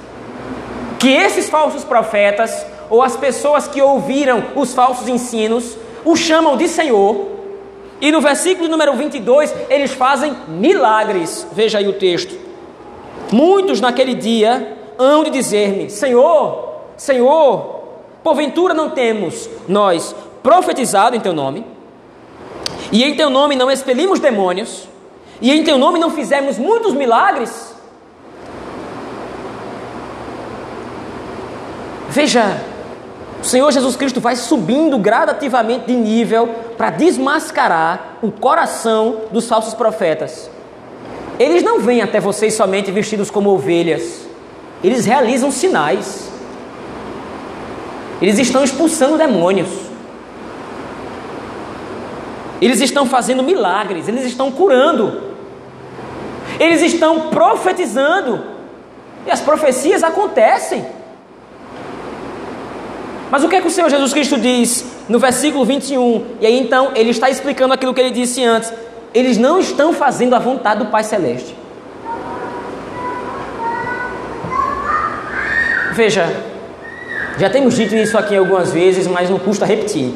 que 0.99 1.09
esses 1.09 1.49
falsos 1.49 1.85
profetas, 1.85 2.67
ou 2.89 3.03
as 3.03 3.17
pessoas 3.17 3.69
que 3.69 3.83
ouviram 3.83 4.45
os 4.55 4.73
falsos 4.73 5.09
ensinos, 5.09 5.77
o 6.05 6.17
chamam 6.17 6.57
de 6.57 6.69
Senhor, 6.69 7.37
e 8.01 8.13
no 8.13 8.21
versículo 8.21 8.69
número 8.69 8.93
22, 8.95 9.55
eles 9.71 9.93
fazem 9.93 10.37
milagres. 10.49 11.47
Veja 11.53 11.79
aí 11.79 11.89
o 11.89 11.95
texto. 11.95 12.37
Muitos 13.33 13.81
naquele 13.81 14.15
dia 14.15 14.77
hão 14.99 15.25
de 15.25 15.31
dizer-me: 15.31 15.91
Senhor, 15.91 16.75
Senhor, 16.97 17.83
porventura 18.23 18.75
não 18.75 18.91
temos 18.91 19.49
nós 19.67 20.15
profetizado 20.43 21.17
em 21.17 21.21
teu 21.21 21.33
nome, 21.33 21.65
e 22.93 23.03
em 23.03 23.17
teu 23.17 23.31
nome 23.31 23.57
não 23.57 23.71
expelimos 23.71 24.21
demônios, 24.21 24.89
e 25.41 25.51
em 25.51 25.65
teu 25.65 25.79
nome 25.79 25.99
não 25.99 26.11
fizemos 26.11 26.59
muitos 26.59 26.93
milagres? 26.93 27.76
Veja, 32.16 32.59
o 33.42 33.44
Senhor 33.44 33.70
Jesus 33.70 33.94
Cristo 33.94 34.22
vai 34.22 34.37
subindo 34.37 34.96
gradativamente 34.96 35.88
de 35.88 35.92
nível 35.92 36.48
para 36.74 36.88
desmascarar 36.88 38.16
o 38.22 38.33
coração 38.33 39.24
dos 39.31 39.46
falsos 39.46 39.74
profetas. 39.74 40.50
Eles 41.38 41.62
não 41.62 41.79
vêm 41.79 42.00
até 42.00 42.18
vocês 42.18 42.55
somente 42.55 42.90
vestidos 42.90 43.31
como 43.31 43.50
ovelhas, 43.50 44.26
eles 44.83 45.05
realizam 45.05 45.50
sinais. 45.50 46.31
Eles 48.22 48.38
estão 48.38 48.64
expulsando 48.64 49.18
demônios. 49.18 49.68
Eles 52.62 52.81
estão 52.81 53.05
fazendo 53.05 53.42
milagres, 53.42 54.09
eles 54.09 54.24
estão 54.24 54.50
curando. 54.50 55.35
Eles 56.59 56.81
estão 56.81 57.29
profetizando. 57.29 58.42
E 59.26 59.31
as 59.31 59.42
profecias 59.42 60.02
acontecem. 60.02 60.96
Mas 63.31 63.43
o 63.43 63.49
que 63.49 63.57
é 63.57 63.61
que 63.61 63.67
o 63.67 63.71
Senhor 63.71 63.91
Jesus 63.91 64.12
Cristo 64.12 64.39
diz 64.39 64.85
no 65.09 65.19
versículo 65.19 65.65
21? 65.65 66.25
E 66.41 66.47
aí 66.47 66.59
então 66.59 66.93
ele 66.95 67.11
está 67.11 67.29
explicando 67.29 67.75
aquilo 67.75 67.93
que 67.93 68.01
ele 68.01 68.11
disse 68.11 68.45
antes. 68.45 68.73
Eles 69.12 69.37
não 69.37 69.59
estão 69.59 69.93
fazendo 69.93 70.35
a 70.35 70.39
vontade 70.39 70.85
do 70.85 70.91
Pai 70.91 71.03
Celeste. 71.03 71.55
Veja, 75.93 76.31
já 77.39 77.49
temos 77.49 77.75
dito 77.75 77.95
isso 77.95 78.19
aqui 78.19 78.37
algumas 78.37 78.71
vezes, 78.71 79.07
mas 79.07 79.31
não 79.31 79.39
custa 79.39 79.65
repetir. 79.65 80.12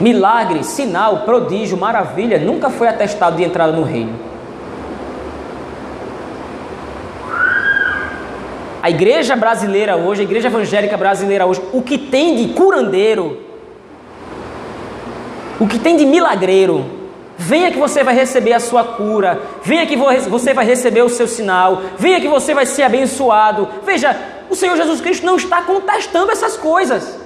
Milagre, 0.00 0.64
sinal, 0.64 1.18
prodígio, 1.20 1.76
maravilha 1.76 2.38
nunca 2.38 2.70
foi 2.70 2.88
atestado 2.88 3.36
de 3.36 3.44
entrada 3.44 3.72
no 3.72 3.82
reino. 3.82 4.18
A 8.82 8.90
igreja 8.90 9.34
brasileira 9.34 9.96
hoje, 9.96 10.20
a 10.20 10.24
igreja 10.24 10.48
evangélica 10.48 10.96
brasileira 10.96 11.46
hoje, 11.46 11.60
o 11.72 11.82
que 11.82 11.98
tem 11.98 12.36
de 12.36 12.54
curandeiro, 12.54 13.40
o 15.58 15.66
que 15.66 15.78
tem 15.78 15.96
de 15.96 16.06
milagreiro, 16.06 16.98
venha 17.36 17.70
que 17.70 17.78
você 17.78 18.04
vai 18.04 18.14
receber 18.14 18.52
a 18.52 18.60
sua 18.60 18.84
cura, 18.84 19.40
venha 19.62 19.86
que 19.86 19.96
você 19.96 20.54
vai 20.54 20.64
receber 20.64 21.02
o 21.02 21.08
seu 21.08 21.26
sinal, 21.26 21.82
venha 21.98 22.20
que 22.20 22.28
você 22.28 22.54
vai 22.54 22.66
ser 22.66 22.84
abençoado. 22.84 23.68
Veja, 23.84 24.16
o 24.48 24.54
Senhor 24.54 24.76
Jesus 24.76 25.00
Cristo 25.00 25.26
não 25.26 25.36
está 25.36 25.62
contestando 25.62 26.30
essas 26.30 26.56
coisas. 26.56 27.18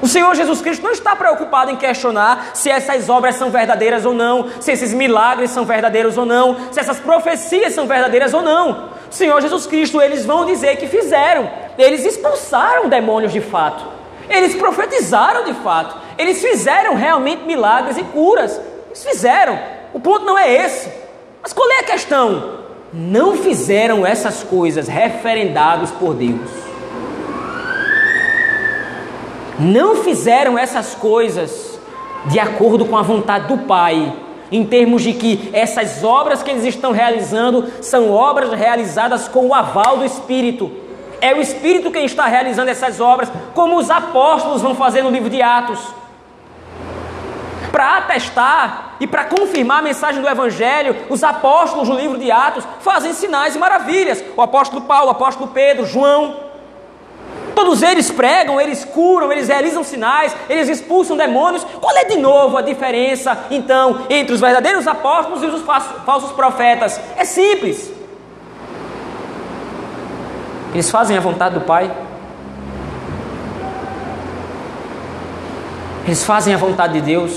O 0.00 0.08
Senhor 0.08 0.34
Jesus 0.34 0.60
Cristo 0.60 0.82
não 0.82 0.90
está 0.90 1.14
preocupado 1.14 1.70
em 1.70 1.76
questionar 1.76 2.50
se 2.54 2.68
essas 2.68 3.08
obras 3.08 3.36
são 3.36 3.50
verdadeiras 3.50 4.04
ou 4.04 4.12
não, 4.12 4.48
se 4.60 4.72
esses 4.72 4.92
milagres 4.92 5.50
são 5.50 5.64
verdadeiros 5.64 6.18
ou 6.18 6.26
não, 6.26 6.56
se 6.72 6.80
essas 6.80 6.98
profecias 6.98 7.72
são 7.72 7.86
verdadeiras 7.86 8.34
ou 8.34 8.42
não. 8.42 8.90
Senhor 9.14 9.40
Jesus 9.40 9.66
Cristo, 9.66 10.00
eles 10.00 10.24
vão 10.24 10.46
dizer 10.46 10.76
que 10.76 10.86
fizeram, 10.86 11.50
eles 11.78 12.04
expulsaram 12.04 12.88
demônios 12.88 13.32
de 13.32 13.40
fato, 13.40 13.84
eles 14.28 14.54
profetizaram 14.54 15.44
de 15.44 15.54
fato, 15.54 15.96
eles 16.18 16.40
fizeram 16.40 16.94
realmente 16.94 17.44
milagres 17.44 17.96
e 17.96 18.04
curas, 18.04 18.60
eles 18.86 19.04
fizeram. 19.04 19.58
O 19.92 20.00
ponto 20.00 20.24
não 20.24 20.38
é 20.38 20.52
esse. 20.64 20.90
Mas 21.42 21.52
qual 21.52 21.70
é 21.70 21.80
a 21.80 21.84
questão? 21.84 22.62
não 22.92 23.36
fizeram 23.36 24.04
essas 24.04 24.42
coisas 24.42 24.86
referendados 24.86 25.90
por 25.92 26.14
Deus. 26.14 26.50
Não 29.58 29.96
fizeram 29.96 30.58
essas 30.58 30.94
coisas 30.94 31.80
de 32.26 32.38
acordo 32.38 32.84
com 32.84 32.96
a 32.96 33.02
vontade 33.02 33.48
do 33.48 33.58
Pai, 33.58 34.12
em 34.52 34.64
termos 34.64 35.02
de 35.02 35.14
que 35.14 35.50
essas 35.52 36.04
obras 36.04 36.42
que 36.42 36.50
eles 36.50 36.64
estão 36.64 36.92
realizando 36.92 37.72
são 37.80 38.12
obras 38.12 38.52
realizadas 38.52 39.26
com 39.26 39.46
o 39.46 39.54
aval 39.54 39.96
do 39.96 40.04
Espírito. 40.04 40.70
É 41.20 41.34
o 41.34 41.40
Espírito 41.40 41.90
quem 41.90 42.04
está 42.04 42.26
realizando 42.26 42.70
essas 42.70 43.00
obras, 43.00 43.32
como 43.54 43.78
os 43.78 43.90
apóstolos 43.90 44.62
vão 44.62 44.74
fazer 44.74 45.02
no 45.02 45.10
livro 45.10 45.30
de 45.30 45.40
Atos 45.40 45.80
para 47.72 47.96
atestar 47.96 48.96
e 49.00 49.06
para 49.06 49.24
confirmar 49.24 49.78
a 49.78 49.82
mensagem 49.82 50.20
do 50.20 50.28
Evangelho, 50.28 50.94
os 51.08 51.24
apóstolos 51.24 51.88
no 51.88 51.96
livro 51.96 52.18
de 52.18 52.30
Atos 52.30 52.64
fazem 52.80 53.14
sinais 53.14 53.56
e 53.56 53.58
maravilhas. 53.58 54.22
O 54.36 54.42
apóstolo 54.42 54.82
Paulo, 54.82 55.08
o 55.08 55.10
apóstolo 55.10 55.48
Pedro, 55.48 55.86
João. 55.86 56.41
Todos 57.54 57.82
eles 57.82 58.10
pregam, 58.10 58.60
eles 58.60 58.84
curam, 58.84 59.30
eles 59.32 59.48
realizam 59.48 59.84
sinais, 59.84 60.34
eles 60.48 60.68
expulsam 60.68 61.16
demônios. 61.16 61.64
Qual 61.80 61.96
é 61.96 62.04
de 62.04 62.16
novo 62.16 62.56
a 62.56 62.62
diferença, 62.62 63.46
então, 63.50 64.06
entre 64.10 64.34
os 64.34 64.40
verdadeiros 64.40 64.86
apóstolos 64.86 65.42
e 65.42 65.46
os 65.46 65.62
falsos 65.62 66.32
profetas? 66.32 67.00
É 67.16 67.24
simples. 67.24 67.92
Eles 70.72 70.90
fazem 70.90 71.16
a 71.16 71.20
vontade 71.20 71.54
do 71.54 71.60
Pai. 71.60 71.90
Eles 76.04 76.24
fazem 76.24 76.54
a 76.54 76.56
vontade 76.56 76.94
de 76.94 77.00
Deus. 77.02 77.32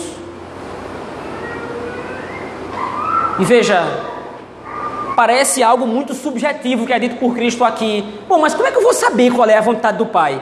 E 3.37 3.43
veja, 3.43 3.83
parece 5.15 5.63
algo 5.63 5.87
muito 5.87 6.13
subjetivo 6.13 6.85
que 6.85 6.93
é 6.93 6.99
dito 6.99 7.15
por 7.15 7.33
Cristo 7.33 7.63
aqui. 7.63 8.03
Bom, 8.27 8.39
mas 8.39 8.53
como 8.53 8.67
é 8.67 8.71
que 8.71 8.77
eu 8.77 8.83
vou 8.83 8.93
saber 8.93 9.31
qual 9.31 9.49
é 9.49 9.57
a 9.57 9.61
vontade 9.61 9.97
do 9.97 10.05
Pai? 10.05 10.41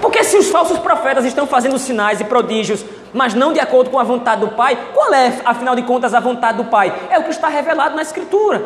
Porque 0.00 0.24
se 0.24 0.36
os 0.36 0.50
falsos 0.50 0.78
profetas 0.78 1.24
estão 1.24 1.46
fazendo 1.46 1.78
sinais 1.78 2.20
e 2.20 2.24
prodígios, 2.24 2.84
mas 3.12 3.34
não 3.34 3.52
de 3.52 3.60
acordo 3.60 3.90
com 3.90 3.98
a 3.98 4.04
vontade 4.04 4.40
do 4.40 4.48
Pai, 4.48 4.76
qual 4.92 5.12
é, 5.14 5.32
afinal 5.44 5.76
de 5.76 5.82
contas, 5.82 6.14
a 6.14 6.20
vontade 6.20 6.58
do 6.58 6.64
Pai? 6.64 6.92
É 7.10 7.18
o 7.18 7.24
que 7.24 7.30
está 7.30 7.48
revelado 7.48 7.94
na 7.94 8.02
Escritura. 8.02 8.62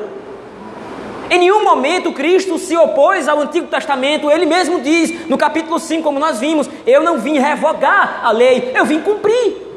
Em 1.30 1.38
nenhum 1.38 1.62
momento 1.62 2.12
Cristo 2.12 2.58
se 2.58 2.74
opôs 2.76 3.28
ao 3.28 3.40
Antigo 3.40 3.66
Testamento, 3.66 4.30
ele 4.30 4.46
mesmo 4.46 4.80
diz, 4.80 5.28
no 5.28 5.36
capítulo 5.36 5.78
5, 5.78 6.02
como 6.02 6.18
nós 6.18 6.40
vimos: 6.40 6.68
Eu 6.86 7.02
não 7.02 7.18
vim 7.18 7.38
revogar 7.38 8.20
a 8.24 8.30
lei, 8.30 8.72
eu 8.74 8.86
vim 8.86 9.00
cumprir. 9.00 9.67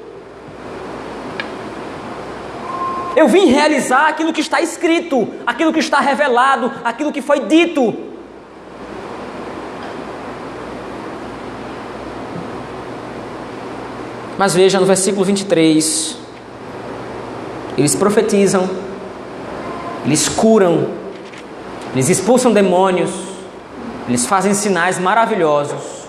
Eu 3.15 3.27
vim 3.27 3.45
realizar 3.45 4.07
aquilo 4.07 4.31
que 4.31 4.41
está 4.41 4.61
escrito, 4.61 5.27
aquilo 5.45 5.73
que 5.73 5.79
está 5.79 5.99
revelado, 5.99 6.71
aquilo 6.83 7.11
que 7.11 7.21
foi 7.21 7.41
dito. 7.41 7.93
Mas 14.37 14.55
veja 14.55 14.79
no 14.79 14.85
versículo 14.85 15.25
23, 15.25 16.17
eles 17.77 17.95
profetizam, 17.95 18.67
eles 20.05 20.27
curam, 20.27 20.87
eles 21.93 22.09
expulsam 22.09 22.51
demônios, 22.51 23.11
eles 24.07 24.25
fazem 24.25 24.53
sinais 24.53 24.97
maravilhosos. 24.97 26.00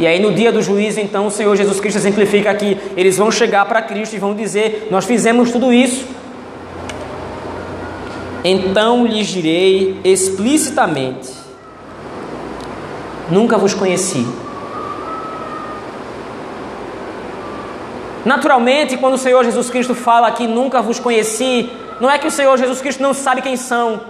E 0.00 0.06
aí 0.06 0.18
no 0.18 0.32
dia 0.32 0.50
do 0.50 0.62
juízo, 0.62 0.98
então, 0.98 1.26
o 1.26 1.30
Senhor 1.30 1.54
Jesus 1.54 1.78
Cristo 1.78 1.98
exemplifica 1.98 2.54
que 2.54 2.74
eles 2.96 3.18
vão 3.18 3.30
chegar 3.30 3.66
para 3.66 3.82
Cristo 3.82 4.16
e 4.16 4.18
vão 4.18 4.34
dizer: 4.34 4.88
Nós 4.90 5.04
fizemos 5.04 5.52
tudo 5.52 5.70
isso. 5.70 6.06
Então 8.42 9.04
lhes 9.04 9.26
direi 9.26 10.00
explicitamente: 10.02 11.28
Nunca 13.30 13.58
vos 13.58 13.74
conheci. 13.74 14.26
Naturalmente, 18.24 18.96
quando 18.96 19.14
o 19.14 19.18
Senhor 19.18 19.44
Jesus 19.44 19.68
Cristo 19.68 19.94
fala 19.94 20.30
que 20.30 20.46
nunca 20.46 20.80
vos 20.80 20.98
conheci, 20.98 21.70
não 22.00 22.10
é 22.10 22.16
que 22.16 22.26
o 22.26 22.30
Senhor 22.30 22.56
Jesus 22.56 22.80
Cristo 22.80 23.02
não 23.02 23.12
sabe 23.12 23.42
quem 23.42 23.54
são. 23.54 24.00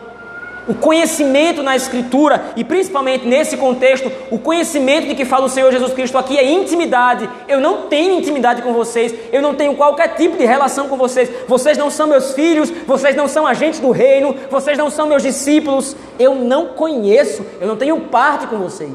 O 0.71 0.75
conhecimento 0.75 1.65
na 1.65 1.75
Escritura 1.75 2.53
e 2.55 2.63
principalmente 2.63 3.27
nesse 3.27 3.57
contexto, 3.57 4.11
o 4.31 4.39
conhecimento 4.39 5.09
de 5.09 5.17
que 5.17 5.25
fala 5.25 5.47
o 5.47 5.49
Senhor 5.49 5.73
Jesus 5.73 5.93
Cristo 5.93 6.17
aqui 6.17 6.39
é 6.39 6.49
intimidade. 6.49 7.29
Eu 7.49 7.61
não 7.61 7.89
tenho 7.89 8.15
intimidade 8.15 8.63
com 8.63 8.73
vocês, 8.73 9.13
eu 9.33 9.43
não 9.43 9.53
tenho 9.53 9.75
qualquer 9.75 10.15
tipo 10.15 10.37
de 10.37 10.47
relação 10.47 10.89
com 10.89 10.97
vocês. 10.97 11.29
Vocês 11.49 11.77
não 11.77 11.91
são 11.91 12.07
meus 12.07 12.35
filhos, 12.35 12.71
vocês 12.87 13.17
não 13.17 13.27
são 13.27 13.49
agentes 13.49 13.81
do 13.81 13.91
reino, 13.91 14.37
vocês 14.49 14.79
não 14.79 14.89
são 14.91 15.09
meus 15.09 15.25
discípulos. 15.25 15.97
Eu 16.17 16.37
não 16.37 16.69
conheço, 16.69 17.45
eu 17.61 17.67
não 17.67 17.77
tenho 17.77 17.99
parte 18.03 18.47
com 18.47 18.59
vocês. 18.59 18.93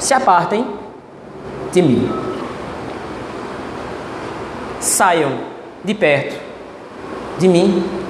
Se 0.00 0.12
apartem 0.12 0.66
de 1.70 1.80
mim. 1.80 2.10
Saiam 4.80 5.38
de 5.84 5.94
perto 5.94 6.42
de 7.38 7.46
mim 7.46 8.03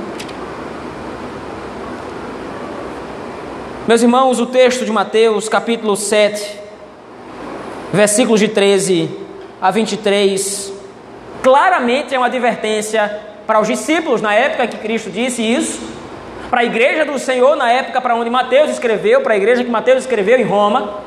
Meus 3.86 4.00
irmãos, 4.00 4.40
o 4.40 4.46
texto 4.46 4.86
de 4.86 4.90
Mateus, 4.90 5.46
capítulo 5.46 5.94
7, 5.94 6.58
versículos 7.92 8.40
de 8.40 8.48
13 8.48 9.10
a 9.60 9.70
23, 9.70 10.72
claramente 11.42 12.14
é 12.14 12.18
uma 12.18 12.28
advertência 12.28 13.20
para 13.46 13.60
os 13.60 13.68
discípulos 13.68 14.22
na 14.22 14.32
época 14.32 14.68
que 14.68 14.78
Cristo 14.78 15.10
disse 15.10 15.42
isso, 15.42 15.82
para 16.48 16.62
a 16.62 16.64
igreja 16.64 17.04
do 17.04 17.18
Senhor 17.18 17.56
na 17.56 17.70
época 17.70 18.00
para 18.00 18.14
onde 18.14 18.30
Mateus 18.30 18.70
escreveu, 18.70 19.20
para 19.20 19.34
a 19.34 19.36
igreja 19.36 19.62
que 19.62 19.70
Mateus 19.70 19.98
escreveu 19.98 20.38
em 20.38 20.44
Roma 20.44 21.00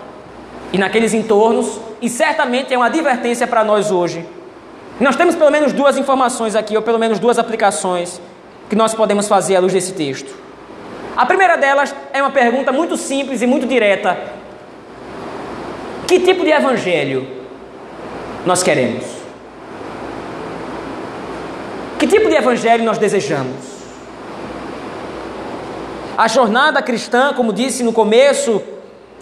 e 0.71 0.77
naqueles 0.77 1.15
entornos, 1.15 1.79
e 1.99 2.07
certamente 2.07 2.75
é 2.75 2.77
uma 2.77 2.85
advertência 2.85 3.47
para 3.47 3.63
nós 3.63 3.89
hoje. 3.89 4.23
Nós 4.99 5.15
temos 5.15 5.33
pelo 5.33 5.49
menos 5.49 5.73
duas 5.73 5.97
informações 5.97 6.55
aqui, 6.55 6.75
ou 6.75 6.83
pelo 6.83 6.99
menos 6.99 7.17
duas 7.17 7.39
aplicações 7.39 8.21
que 8.69 8.75
nós 8.75 8.93
podemos 8.93 9.27
fazer 9.27 9.55
à 9.55 9.59
luz 9.59 9.73
desse 9.73 9.93
texto. 9.93 10.46
A 11.17 11.25
primeira 11.25 11.57
delas 11.57 11.95
é 12.13 12.21
uma 12.21 12.29
pergunta 12.29 12.71
muito 12.71 12.95
simples 12.95 13.41
e 13.41 13.47
muito 13.47 13.65
direta: 13.65 14.15
Que 16.05 16.19
tipo 16.19 16.43
de 16.43 16.51
evangelho 16.51 17.27
nós 18.45 18.61
queremos? 18.61 19.03
Que 21.97 22.05
tipo 22.05 22.29
de 22.29 22.35
evangelho 22.35 22.83
nós 22.83 22.99
desejamos? 22.99 23.77
A 26.15 26.27
jornada 26.27 26.83
cristã, 26.83 27.33
como 27.33 27.51
disse 27.51 27.81
no 27.83 27.91
começo, 27.91 28.61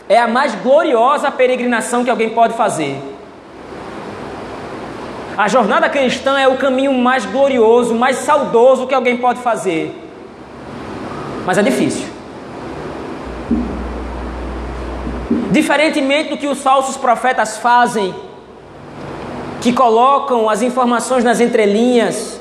é 0.09 0.17
a 0.17 0.27
mais 0.27 0.53
gloriosa 0.55 1.31
peregrinação 1.31 2.03
que 2.03 2.09
alguém 2.09 2.29
pode 2.29 2.55
fazer. 2.55 3.01
A 5.37 5.47
jornada 5.47 5.87
cristã 5.87 6.37
é 6.37 6.47
o 6.47 6.57
caminho 6.57 6.93
mais 6.93 7.25
glorioso, 7.25 7.95
mais 7.95 8.17
saudoso 8.17 8.85
que 8.85 8.93
alguém 8.93 9.15
pode 9.15 9.39
fazer 9.39 10.04
mas 11.45 11.57
é 11.57 11.61
difícil. 11.61 12.05
Diferentemente 15.51 16.29
do 16.29 16.37
que 16.37 16.47
os 16.47 16.61
falsos 16.61 16.97
profetas 16.97 17.57
fazem, 17.57 18.13
que 19.61 19.71
colocam 19.71 20.49
as 20.49 20.61
informações 20.61 21.23
nas 21.23 21.39
entrelinhas, 21.39 22.39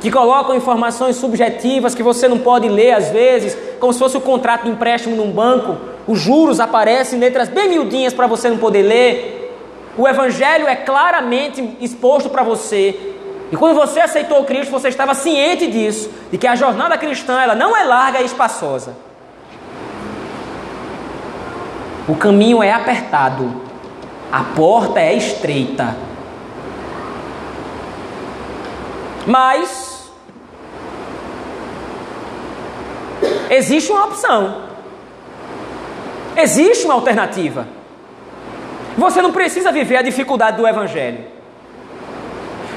que 0.00 0.10
colocam 0.10 0.56
informações 0.56 1.16
subjetivas 1.16 1.94
que 1.94 2.02
você 2.02 2.26
não 2.28 2.38
pode 2.38 2.68
ler 2.68 2.92
às 2.92 3.10
vezes, 3.10 3.56
como 3.78 3.92
se 3.92 3.98
fosse 3.98 4.16
o 4.16 4.20
contrato 4.20 4.64
de 4.64 4.70
empréstimo 4.70 5.16
num 5.16 5.30
banco, 5.30 5.76
os 6.06 6.18
juros 6.18 6.60
aparecem 6.60 7.18
letras 7.18 7.48
bem 7.48 7.68
miudinhas 7.68 8.12
para 8.12 8.26
você 8.26 8.50
não 8.50 8.58
poder 8.58 8.82
ler. 8.82 9.52
O 9.96 10.08
evangelho 10.08 10.66
é 10.66 10.74
claramente 10.74 11.76
exposto 11.80 12.28
para 12.28 12.42
você 12.42 13.13
e 13.54 13.56
quando 13.56 13.76
você 13.76 14.00
aceitou 14.00 14.42
Cristo, 14.42 14.72
você 14.72 14.88
estava 14.88 15.14
ciente 15.14 15.68
disso, 15.68 16.10
de 16.28 16.36
que 16.36 16.44
a 16.44 16.56
jornada 16.56 16.98
cristã 16.98 17.40
ela 17.40 17.54
não 17.54 17.76
é 17.76 17.84
larga 17.84 18.20
e 18.20 18.24
espaçosa. 18.24 18.96
O 22.08 22.16
caminho 22.16 22.64
é 22.64 22.72
apertado, 22.72 23.62
a 24.32 24.42
porta 24.56 24.98
é 24.98 25.14
estreita. 25.14 25.96
Mas 29.24 30.10
existe 33.50 33.92
uma 33.92 34.06
opção. 34.06 34.62
Existe 36.36 36.86
uma 36.86 36.94
alternativa. 36.94 37.68
Você 38.98 39.22
não 39.22 39.30
precisa 39.30 39.70
viver 39.70 39.98
a 39.98 40.02
dificuldade 40.02 40.56
do 40.56 40.66
evangelho. 40.66 41.33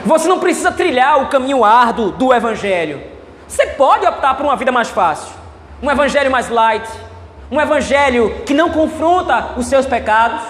Você 0.08 0.26
não 0.30 0.40
precisa 0.40 0.72
trilhar 0.72 1.22
o 1.22 1.28
caminho 1.28 1.66
árduo 1.66 2.12
do 2.12 2.34
Evangelho. 2.34 3.02
Você 3.46 3.68
pode 3.68 4.08
optar 4.08 4.36
por 4.36 4.46
uma 4.46 4.56
vida 4.56 4.72
mais 4.72 4.88
fácil, 4.88 5.34
um 5.84 5.92
Evangelho 5.92 6.32
mais 6.32 6.48
light, 6.48 6.90
um 7.52 7.60
Evangelho 7.60 8.34
que 8.46 8.54
não 8.54 8.70
confronta 8.70 9.50
os 9.58 9.66
seus 9.66 9.86
pecados, 9.86 10.42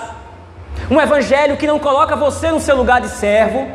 um 0.91 1.01
Evangelho 1.01 1.57
que 1.57 1.65
não 1.65 1.79
coloca 1.79 2.15
você 2.15 2.51
no 2.51 2.59
seu 2.59 2.75
lugar 2.75 3.01
de 3.01 3.09
servo, 3.09 3.67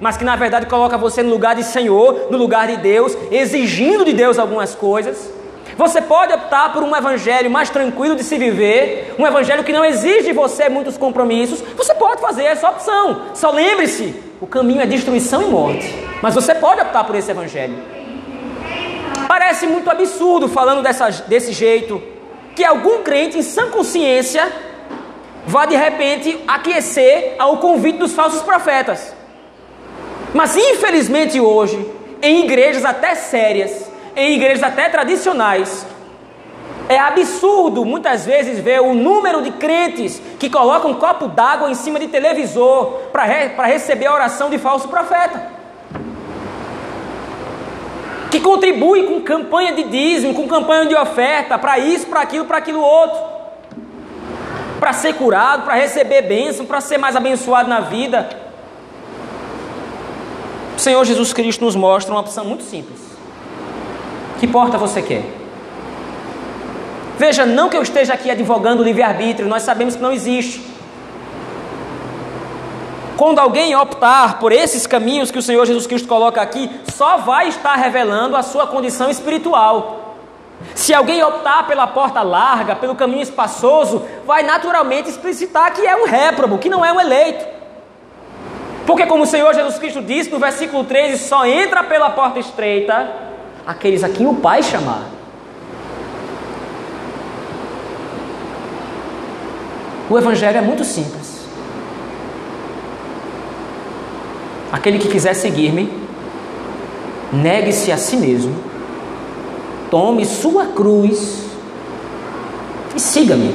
mas 0.00 0.16
que 0.16 0.24
na 0.24 0.34
verdade 0.34 0.66
coloca 0.66 0.98
você 0.98 1.22
no 1.22 1.30
lugar 1.30 1.54
de 1.54 1.62
Senhor, 1.62 2.26
no 2.32 2.36
lugar 2.36 2.66
de 2.66 2.78
Deus, 2.78 3.16
exigindo 3.30 4.04
de 4.04 4.14
Deus 4.14 4.40
algumas 4.40 4.74
coisas. 4.74 5.32
Você 5.78 6.02
pode 6.02 6.32
optar 6.32 6.72
por 6.72 6.82
um 6.82 6.96
evangelho 6.96 7.48
mais 7.48 7.70
tranquilo 7.70 8.16
de 8.16 8.24
se 8.24 8.36
viver, 8.36 9.14
um 9.16 9.24
evangelho 9.24 9.62
que 9.62 9.72
não 9.72 9.84
exige 9.84 10.24
de 10.24 10.32
você 10.32 10.68
muitos 10.68 10.98
compromissos. 10.98 11.62
Você 11.76 11.94
pode 11.94 12.20
fazer 12.20 12.42
essa 12.42 12.68
opção. 12.68 13.26
Só 13.32 13.52
lembre-se, 13.52 14.12
o 14.40 14.46
caminho 14.48 14.80
é 14.80 14.86
destruição 14.86 15.40
e 15.40 15.46
morte. 15.46 15.94
Mas 16.20 16.34
você 16.34 16.52
pode 16.52 16.80
optar 16.80 17.04
por 17.04 17.14
esse 17.14 17.30
evangelho. 17.30 17.78
Parece 19.28 19.68
muito 19.68 19.88
absurdo 19.88 20.48
falando 20.48 20.82
dessa, 20.82 21.10
desse 21.28 21.52
jeito 21.52 22.02
que 22.56 22.64
algum 22.64 23.04
crente 23.04 23.38
em 23.38 23.42
sã 23.42 23.70
consciência 23.70 24.50
vá 25.46 25.64
de 25.64 25.76
repente 25.76 26.42
aquecer 26.48 27.36
ao 27.38 27.58
convite 27.58 27.98
dos 27.98 28.14
falsos 28.14 28.42
profetas. 28.42 29.14
Mas 30.34 30.56
infelizmente 30.56 31.38
hoje, 31.38 31.88
em 32.20 32.44
igrejas 32.44 32.84
até 32.84 33.14
sérias, 33.14 33.87
em 34.18 34.34
igrejas 34.34 34.64
até 34.64 34.88
tradicionais, 34.88 35.86
é 36.88 36.98
absurdo 36.98 37.84
muitas 37.84 38.26
vezes 38.26 38.58
ver 38.58 38.80
o 38.80 38.94
número 38.94 39.42
de 39.42 39.52
crentes 39.52 40.20
que 40.40 40.50
colocam 40.50 40.90
um 40.90 40.94
copo 40.94 41.28
d'água 41.28 41.70
em 41.70 41.74
cima 41.74 42.00
de 42.00 42.08
televisor 42.08 43.10
para 43.12 43.24
re, 43.24 43.48
receber 43.66 44.06
a 44.06 44.14
oração 44.14 44.50
de 44.50 44.58
falso 44.58 44.88
profeta. 44.88 45.52
Que 48.30 48.40
contribui 48.40 49.04
com 49.04 49.20
campanha 49.20 49.72
de 49.72 49.84
dízimo, 49.84 50.34
com 50.34 50.48
campanha 50.48 50.86
de 50.86 50.96
oferta, 50.96 51.56
para 51.56 51.78
isso, 51.78 52.06
para 52.06 52.20
aquilo, 52.20 52.44
para 52.44 52.58
aquilo 52.58 52.80
outro. 52.80 53.20
Para 54.80 54.92
ser 54.92 55.14
curado, 55.14 55.62
para 55.62 55.74
receber 55.74 56.22
bênção, 56.22 56.66
para 56.66 56.80
ser 56.80 56.98
mais 56.98 57.14
abençoado 57.14 57.68
na 57.68 57.80
vida. 57.80 58.28
O 60.76 60.80
Senhor 60.80 61.04
Jesus 61.04 61.32
Cristo 61.32 61.64
nos 61.64 61.76
mostra 61.76 62.12
uma 62.12 62.20
opção 62.20 62.44
muito 62.44 62.64
simples. 62.64 63.07
Que 64.38 64.46
porta 64.46 64.78
você 64.78 65.02
quer? 65.02 65.24
Veja, 67.18 67.44
não 67.44 67.68
que 67.68 67.76
eu 67.76 67.82
esteja 67.82 68.14
aqui 68.14 68.30
advogando 68.30 68.80
o 68.80 68.84
livre-arbítrio, 68.84 69.48
nós 69.48 69.64
sabemos 69.64 69.96
que 69.96 70.02
não 70.02 70.12
existe. 70.12 70.62
Quando 73.16 73.40
alguém 73.40 73.74
optar 73.74 74.38
por 74.38 74.52
esses 74.52 74.86
caminhos 74.86 75.32
que 75.32 75.38
o 75.38 75.42
Senhor 75.42 75.66
Jesus 75.66 75.88
Cristo 75.88 76.06
coloca 76.06 76.40
aqui, 76.40 76.70
só 76.94 77.16
vai 77.16 77.48
estar 77.48 77.74
revelando 77.74 78.36
a 78.36 78.42
sua 78.44 78.68
condição 78.68 79.10
espiritual. 79.10 80.14
Se 80.76 80.94
alguém 80.94 81.20
optar 81.24 81.66
pela 81.66 81.88
porta 81.88 82.22
larga, 82.22 82.76
pelo 82.76 82.94
caminho 82.94 83.22
espaçoso, 83.22 84.04
vai 84.24 84.44
naturalmente 84.44 85.10
explicitar 85.10 85.72
que 85.72 85.84
é 85.84 85.96
um 85.96 86.06
réprobo, 86.06 86.58
que 86.58 86.68
não 86.68 86.84
é 86.84 86.92
um 86.92 87.00
eleito. 87.00 87.44
Porque, 88.86 89.04
como 89.06 89.24
o 89.24 89.26
Senhor 89.26 89.52
Jesus 89.52 89.76
Cristo 89.80 90.00
disse 90.00 90.30
no 90.30 90.38
versículo 90.38 90.84
13, 90.84 91.18
só 91.18 91.44
entra 91.44 91.82
pela 91.82 92.10
porta 92.10 92.38
estreita 92.38 93.27
aqueles 93.68 94.02
a 94.02 94.08
quem 94.08 94.26
o 94.26 94.34
Pai 94.36 94.62
chamar. 94.62 95.10
O 100.08 100.16
Evangelho 100.16 100.56
é 100.56 100.62
muito 100.62 100.82
simples. 100.84 101.46
Aquele 104.72 104.98
que 104.98 105.08
quiser 105.08 105.34
seguir-me, 105.34 105.92
negue-se 107.30 107.92
a 107.92 107.98
si 107.98 108.16
mesmo, 108.16 108.54
tome 109.90 110.24
sua 110.24 110.68
cruz 110.68 111.44
e 112.96 113.00
siga-me. 113.00 113.54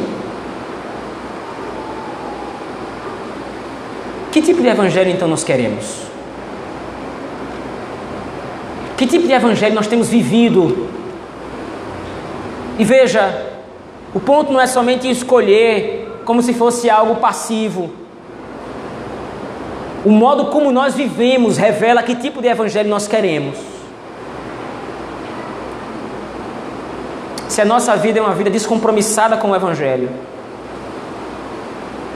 Que 4.31 4.41
tipo 4.41 4.61
de 4.61 4.67
evangelho 4.67 5.11
então 5.11 5.27
nós 5.27 5.43
queremos? 5.43 6.12
Que 9.03 9.07
tipo 9.09 9.27
de 9.27 9.33
evangelho 9.33 9.75
nós 9.75 9.85
temos 9.85 10.07
vivido? 10.07 10.87
E 12.79 12.85
veja, 12.85 13.51
o 14.13 14.19
ponto 14.21 14.53
não 14.53 14.61
é 14.61 14.65
somente 14.65 15.11
escolher 15.11 16.21
como 16.23 16.41
se 16.41 16.53
fosse 16.53 16.89
algo 16.89 17.17
passivo. 17.17 17.91
O 20.05 20.09
modo 20.09 20.45
como 20.45 20.71
nós 20.71 20.95
vivemos 20.95 21.57
revela 21.57 22.01
que 22.01 22.15
tipo 22.15 22.41
de 22.41 22.47
evangelho 22.47 22.89
nós 22.89 23.05
queremos. 23.05 23.57
se 27.49 27.61
a 27.61 27.65
nossa 27.65 27.97
vida 27.97 28.19
é 28.19 28.21
uma 28.21 28.33
vida 28.33 28.49
descompromissada 28.49 29.35
com 29.37 29.51
o 29.51 29.55
Evangelho, 29.55 30.09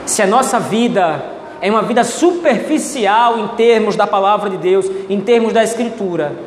se 0.03 0.21
a 0.21 0.25
nossa 0.25 0.59
vida 0.59 1.23
é 1.61 1.69
uma 1.69 1.83
vida 1.83 2.03
superficial 2.03 3.38
em 3.38 3.47
termos 3.49 3.95
da 3.95 4.07
palavra 4.07 4.49
de 4.49 4.57
Deus, 4.57 4.89
em 5.07 5.21
termos 5.21 5.53
da 5.53 5.63
Escritura, 5.63 6.47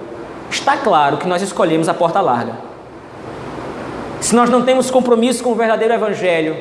está 0.51 0.77
claro 0.77 1.17
que 1.17 1.29
nós 1.29 1.41
escolhemos 1.41 1.89
a 1.89 1.95
porta 1.95 2.21
larga. 2.21 2.55
Se 4.21 4.35
nós 4.35 4.51
não 4.51 4.63
temos 4.63 4.91
compromisso 4.91 5.43
com 5.43 5.53
o 5.53 5.55
verdadeiro 5.55 5.95
Evangelho, 5.95 6.57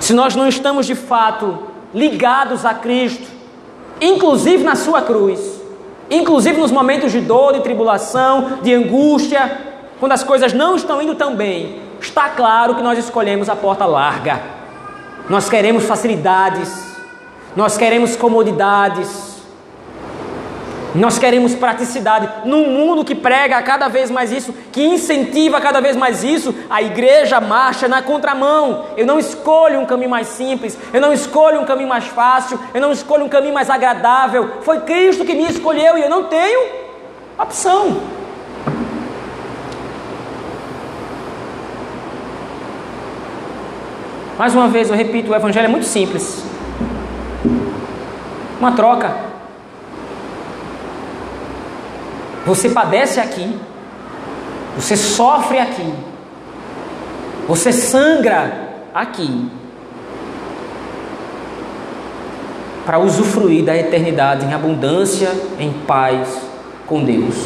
se 0.00 0.12
nós 0.12 0.34
não 0.34 0.48
estamos 0.48 0.86
de 0.86 0.94
fato 0.94 1.58
ligados 1.94 2.64
a 2.64 2.74
Cristo, 2.74 3.28
inclusive 4.00 4.64
na 4.64 4.74
Sua 4.74 5.02
cruz, 5.02 5.60
inclusive 6.10 6.58
nos 6.58 6.72
momentos 6.72 7.12
de 7.12 7.20
dor, 7.20 7.52
de 7.52 7.60
tribulação, 7.60 8.58
de 8.62 8.74
angústia, 8.74 9.58
quando 10.00 10.12
as 10.12 10.24
coisas 10.24 10.52
não 10.52 10.74
estão 10.74 11.00
indo 11.00 11.14
tão 11.14 11.36
bem, 11.36 11.80
está 12.00 12.30
claro 12.30 12.74
que 12.74 12.82
nós 12.82 12.98
escolhemos 12.98 13.48
a 13.48 13.54
porta 13.54 13.84
larga. 13.84 14.40
Nós 15.28 15.48
queremos 15.48 15.84
facilidades, 15.84 16.72
nós 17.54 17.76
queremos 17.76 18.16
comodidades, 18.16 19.39
nós 20.94 21.18
queremos 21.18 21.54
praticidade. 21.54 22.28
Num 22.44 22.68
mundo 22.68 23.04
que 23.04 23.14
prega 23.14 23.60
cada 23.62 23.88
vez 23.88 24.10
mais 24.10 24.32
isso, 24.32 24.52
que 24.72 24.82
incentiva 24.82 25.60
cada 25.60 25.80
vez 25.80 25.96
mais 25.96 26.24
isso, 26.24 26.54
a 26.68 26.82
igreja 26.82 27.40
marcha 27.40 27.86
na 27.86 28.02
contramão. 28.02 28.86
Eu 28.96 29.06
não 29.06 29.18
escolho 29.18 29.80
um 29.80 29.86
caminho 29.86 30.10
mais 30.10 30.28
simples, 30.28 30.76
eu 30.92 31.00
não 31.00 31.12
escolho 31.12 31.60
um 31.60 31.64
caminho 31.64 31.88
mais 31.88 32.06
fácil, 32.06 32.58
eu 32.74 32.80
não 32.80 32.92
escolho 32.92 33.24
um 33.24 33.28
caminho 33.28 33.54
mais 33.54 33.70
agradável. 33.70 34.58
Foi 34.62 34.80
Cristo 34.80 35.24
que 35.24 35.34
me 35.34 35.48
escolheu 35.48 35.96
e 35.96 36.02
eu 36.02 36.10
não 36.10 36.24
tenho 36.24 36.68
opção. 37.38 38.00
Mais 44.36 44.54
uma 44.54 44.68
vez 44.68 44.88
eu 44.88 44.96
repito, 44.96 45.30
o 45.30 45.34
evangelho 45.34 45.66
é 45.66 45.68
muito 45.68 45.86
simples. 45.86 46.42
Uma 48.58 48.72
troca. 48.72 49.29
Você 52.46 52.70
padece 52.70 53.20
aqui, 53.20 53.58
você 54.74 54.96
sofre 54.96 55.58
aqui, 55.58 55.94
você 57.46 57.72
sangra 57.72 58.70
aqui, 58.94 59.50
para 62.84 62.98
usufruir 62.98 63.64
da 63.64 63.76
eternidade 63.76 64.44
em 64.44 64.52
abundância, 64.52 65.30
em 65.58 65.72
paz 65.72 66.40
com 66.86 67.04
Deus. 67.04 67.36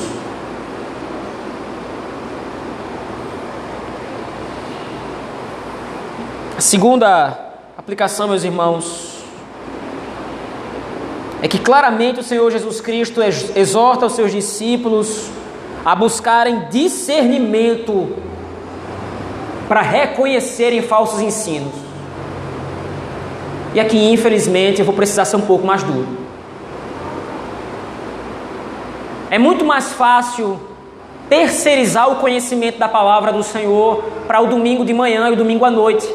A 6.56 6.60
segunda 6.60 7.38
aplicação, 7.76 8.28
meus 8.28 8.44
irmãos, 8.44 9.03
é 11.44 11.46
que 11.46 11.58
claramente 11.58 12.20
o 12.20 12.22
Senhor 12.22 12.50
Jesus 12.50 12.80
Cristo 12.80 13.20
exorta 13.22 14.06
os 14.06 14.14
seus 14.14 14.32
discípulos 14.32 15.28
a 15.84 15.94
buscarem 15.94 16.68
discernimento 16.70 18.08
para 19.68 19.82
reconhecerem 19.82 20.80
falsos 20.80 21.20
ensinos. 21.20 21.74
E 23.74 23.78
aqui, 23.78 24.10
infelizmente, 24.10 24.78
eu 24.78 24.86
vou 24.86 24.94
precisar 24.94 25.26
ser 25.26 25.36
um 25.36 25.42
pouco 25.42 25.66
mais 25.66 25.82
duro. 25.82 26.08
É 29.30 29.38
muito 29.38 29.66
mais 29.66 29.92
fácil 29.92 30.58
terceirizar 31.28 32.10
o 32.10 32.16
conhecimento 32.16 32.78
da 32.78 32.88
palavra 32.88 33.30
do 33.30 33.42
Senhor 33.42 34.02
para 34.26 34.40
o 34.40 34.46
domingo 34.46 34.82
de 34.82 34.94
manhã 34.94 35.28
e 35.28 35.34
o 35.34 35.36
domingo 35.36 35.66
à 35.66 35.70
noite. 35.70 36.08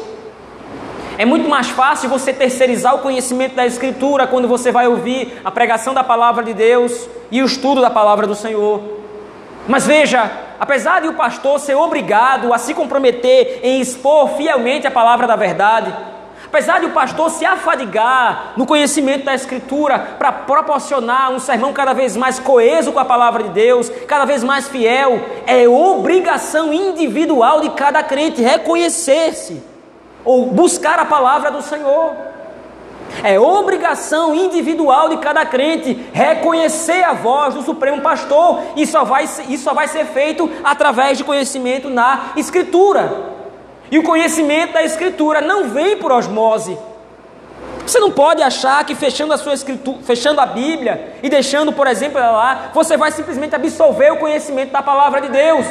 É 1.20 1.24
muito 1.26 1.50
mais 1.50 1.68
fácil 1.68 2.08
você 2.08 2.32
terceirizar 2.32 2.94
o 2.94 3.00
conhecimento 3.00 3.54
da 3.54 3.66
Escritura 3.66 4.26
quando 4.26 4.48
você 4.48 4.72
vai 4.72 4.88
ouvir 4.88 5.38
a 5.44 5.50
pregação 5.50 5.92
da 5.92 6.02
palavra 6.02 6.42
de 6.42 6.54
Deus 6.54 7.06
e 7.30 7.42
o 7.42 7.44
estudo 7.44 7.82
da 7.82 7.90
palavra 7.90 8.26
do 8.26 8.34
Senhor. 8.34 8.80
Mas 9.68 9.86
veja, 9.86 10.30
apesar 10.58 11.02
de 11.02 11.08
o 11.08 11.12
pastor 11.12 11.60
ser 11.60 11.74
obrigado 11.74 12.54
a 12.54 12.56
se 12.56 12.72
comprometer 12.72 13.60
em 13.62 13.82
expor 13.82 14.30
fielmente 14.30 14.86
a 14.86 14.90
palavra 14.90 15.26
da 15.26 15.36
verdade, 15.36 15.94
apesar 16.46 16.80
de 16.80 16.86
o 16.86 16.92
pastor 16.92 17.28
se 17.28 17.44
afadigar 17.44 18.54
no 18.56 18.64
conhecimento 18.64 19.26
da 19.26 19.34
Escritura 19.34 19.98
para 19.98 20.32
proporcionar 20.32 21.32
um 21.32 21.38
sermão 21.38 21.74
cada 21.74 21.92
vez 21.92 22.16
mais 22.16 22.38
coeso 22.38 22.92
com 22.92 22.98
a 22.98 23.04
palavra 23.04 23.42
de 23.42 23.50
Deus, 23.50 23.90
cada 24.08 24.24
vez 24.24 24.42
mais 24.42 24.68
fiel, 24.68 25.20
é 25.46 25.68
obrigação 25.68 26.72
individual 26.72 27.60
de 27.60 27.68
cada 27.68 28.02
crente 28.02 28.40
reconhecer-se 28.40 29.68
ou 30.24 30.46
buscar 30.46 30.98
a 30.98 31.04
palavra 31.04 31.50
do 31.50 31.62
Senhor. 31.62 32.12
É 33.22 33.38
obrigação 33.38 34.34
individual 34.34 35.08
de 35.08 35.16
cada 35.18 35.44
crente 35.44 35.94
reconhecer 36.12 37.02
a 37.02 37.12
voz 37.12 37.54
do 37.54 37.62
Supremo 37.62 38.00
Pastor, 38.00 38.60
e 38.76 38.86
só 38.86 39.04
vai, 39.04 39.24
isso 39.24 39.64
só 39.64 39.74
vai 39.74 39.88
ser 39.88 40.06
feito 40.06 40.50
através 40.62 41.18
de 41.18 41.24
conhecimento 41.24 41.90
na 41.90 42.32
Escritura. 42.36 43.30
E 43.90 43.98
o 43.98 44.04
conhecimento 44.04 44.74
da 44.74 44.82
Escritura 44.82 45.40
não 45.40 45.68
vem 45.68 45.96
por 45.96 46.12
osmose. 46.12 46.78
Você 47.84 47.98
não 47.98 48.12
pode 48.12 48.40
achar 48.40 48.84
que 48.84 48.94
fechando 48.94 49.32
a 49.32 49.38
sua 49.38 49.52
escritura, 49.52 49.98
fechando 50.04 50.40
a 50.40 50.46
Bíblia 50.46 51.16
e 51.24 51.28
deixando, 51.28 51.72
por 51.72 51.88
exemplo, 51.88 52.18
ela 52.18 52.30
lá, 52.30 52.70
você 52.72 52.96
vai 52.96 53.10
simplesmente 53.10 53.54
absorver 53.56 54.12
o 54.12 54.16
conhecimento 54.16 54.70
da 54.70 54.80
palavra 54.80 55.20
de 55.20 55.28
Deus. 55.28 55.66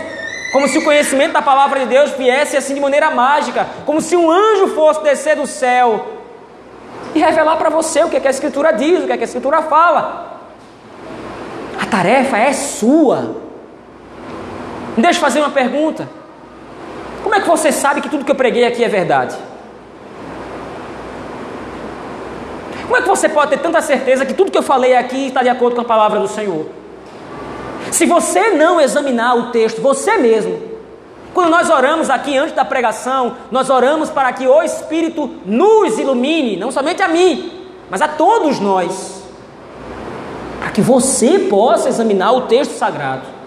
Como 0.51 0.67
se 0.67 0.77
o 0.79 0.83
conhecimento 0.83 1.33
da 1.33 1.41
palavra 1.41 1.81
de 1.81 1.85
Deus 1.85 2.11
viesse 2.11 2.57
assim 2.57 2.73
de 2.73 2.79
maneira 2.79 3.11
mágica, 3.11 3.67
como 3.85 4.01
se 4.01 4.15
um 4.15 4.29
anjo 4.29 4.69
fosse 4.69 5.03
descer 5.03 5.35
do 5.35 5.45
céu 5.45 6.19
e 7.13 7.19
revelar 7.19 7.55
para 7.57 7.69
você 7.69 8.03
o 8.03 8.09
que, 8.09 8.17
é 8.17 8.19
que 8.19 8.27
a 8.27 8.31
Escritura 8.31 8.71
diz, 8.71 9.03
o 9.03 9.07
que, 9.07 9.11
é 9.11 9.17
que 9.17 9.23
a 9.23 9.25
Escritura 9.25 9.61
fala. 9.61 10.39
A 11.79 11.85
tarefa 11.85 12.37
é 12.37 12.51
sua. 12.51 13.35
Deixa 14.97 15.17
eu 15.17 15.21
fazer 15.21 15.39
uma 15.39 15.51
pergunta. 15.51 16.09
Como 17.23 17.35
é 17.35 17.39
que 17.39 17.47
você 17.47 17.71
sabe 17.71 18.01
que 18.01 18.09
tudo 18.09 18.25
que 18.25 18.31
eu 18.31 18.35
preguei 18.35 18.65
aqui 18.65 18.83
é 18.83 18.87
verdade? 18.87 19.35
Como 22.83 22.97
é 22.97 23.01
que 23.01 23.07
você 23.07 23.29
pode 23.29 23.51
ter 23.51 23.59
tanta 23.59 23.81
certeza 23.81 24.25
que 24.25 24.33
tudo 24.33 24.51
que 24.51 24.57
eu 24.57 24.63
falei 24.63 24.95
aqui 24.95 25.27
está 25.27 25.43
de 25.43 25.49
acordo 25.49 25.75
com 25.75 25.81
a 25.81 25.85
palavra 25.85 26.19
do 26.19 26.27
Senhor? 26.27 26.78
Se 27.91 28.05
você 28.05 28.51
não 28.51 28.79
examinar 28.79 29.35
o 29.35 29.51
texto, 29.51 29.81
você 29.81 30.17
mesmo, 30.17 30.59
quando 31.33 31.49
nós 31.49 31.69
oramos 31.69 32.09
aqui 32.09 32.37
antes 32.37 32.55
da 32.55 32.65
pregação, 32.65 33.35
nós 33.51 33.69
oramos 33.69 34.09
para 34.09 34.31
que 34.33 34.47
o 34.47 34.61
Espírito 34.61 35.29
nos 35.45 35.97
ilumine, 35.97 36.57
não 36.57 36.71
somente 36.71 37.01
a 37.01 37.07
mim, 37.07 37.51
mas 37.89 38.01
a 38.01 38.07
todos 38.07 38.59
nós, 38.59 39.23
para 40.59 40.69
que 40.71 40.81
você 40.81 41.39
possa 41.39 41.89
examinar 41.89 42.31
o 42.33 42.41
texto 42.41 42.77
sagrado 42.77 43.39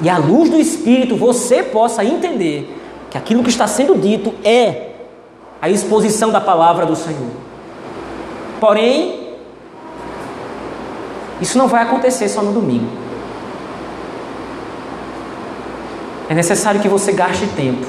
e 0.00 0.08
à 0.08 0.18
luz 0.18 0.50
do 0.50 0.58
Espírito 0.58 1.16
você 1.16 1.62
possa 1.62 2.04
entender 2.04 2.80
que 3.10 3.18
aquilo 3.18 3.42
que 3.42 3.50
está 3.50 3.66
sendo 3.66 3.94
dito 3.94 4.34
é 4.44 4.90
a 5.62 5.70
exposição 5.70 6.30
da 6.30 6.40
palavra 6.40 6.84
do 6.84 6.96
Senhor. 6.96 7.30
Porém, 8.60 9.34
isso 11.40 11.56
não 11.56 11.68
vai 11.68 11.82
acontecer 11.82 12.28
só 12.28 12.42
no 12.42 12.52
domingo. 12.52 13.03
É 16.28 16.34
necessário 16.34 16.80
que 16.80 16.88
você 16.88 17.12
gaste 17.12 17.46
tempo, 17.48 17.86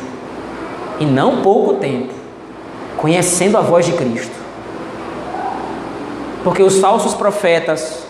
e 1.00 1.06
não 1.06 1.42
pouco 1.42 1.76
tempo, 1.76 2.14
conhecendo 2.98 3.58
a 3.58 3.62
voz 3.62 3.86
de 3.86 3.94
Cristo. 3.94 4.36
Porque 6.44 6.62
os 6.62 6.80
falsos 6.80 7.14
profetas, 7.14 8.04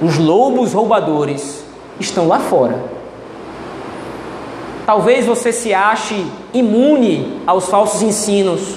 os 0.00 0.18
lobos 0.18 0.72
roubadores, 0.72 1.64
estão 1.98 2.26
lá 2.26 2.40
fora. 2.40 2.82
Talvez 4.86 5.26
você 5.26 5.52
se 5.52 5.72
ache 5.72 6.26
imune 6.52 7.40
aos 7.46 7.68
falsos 7.68 8.02
ensinos. 8.02 8.76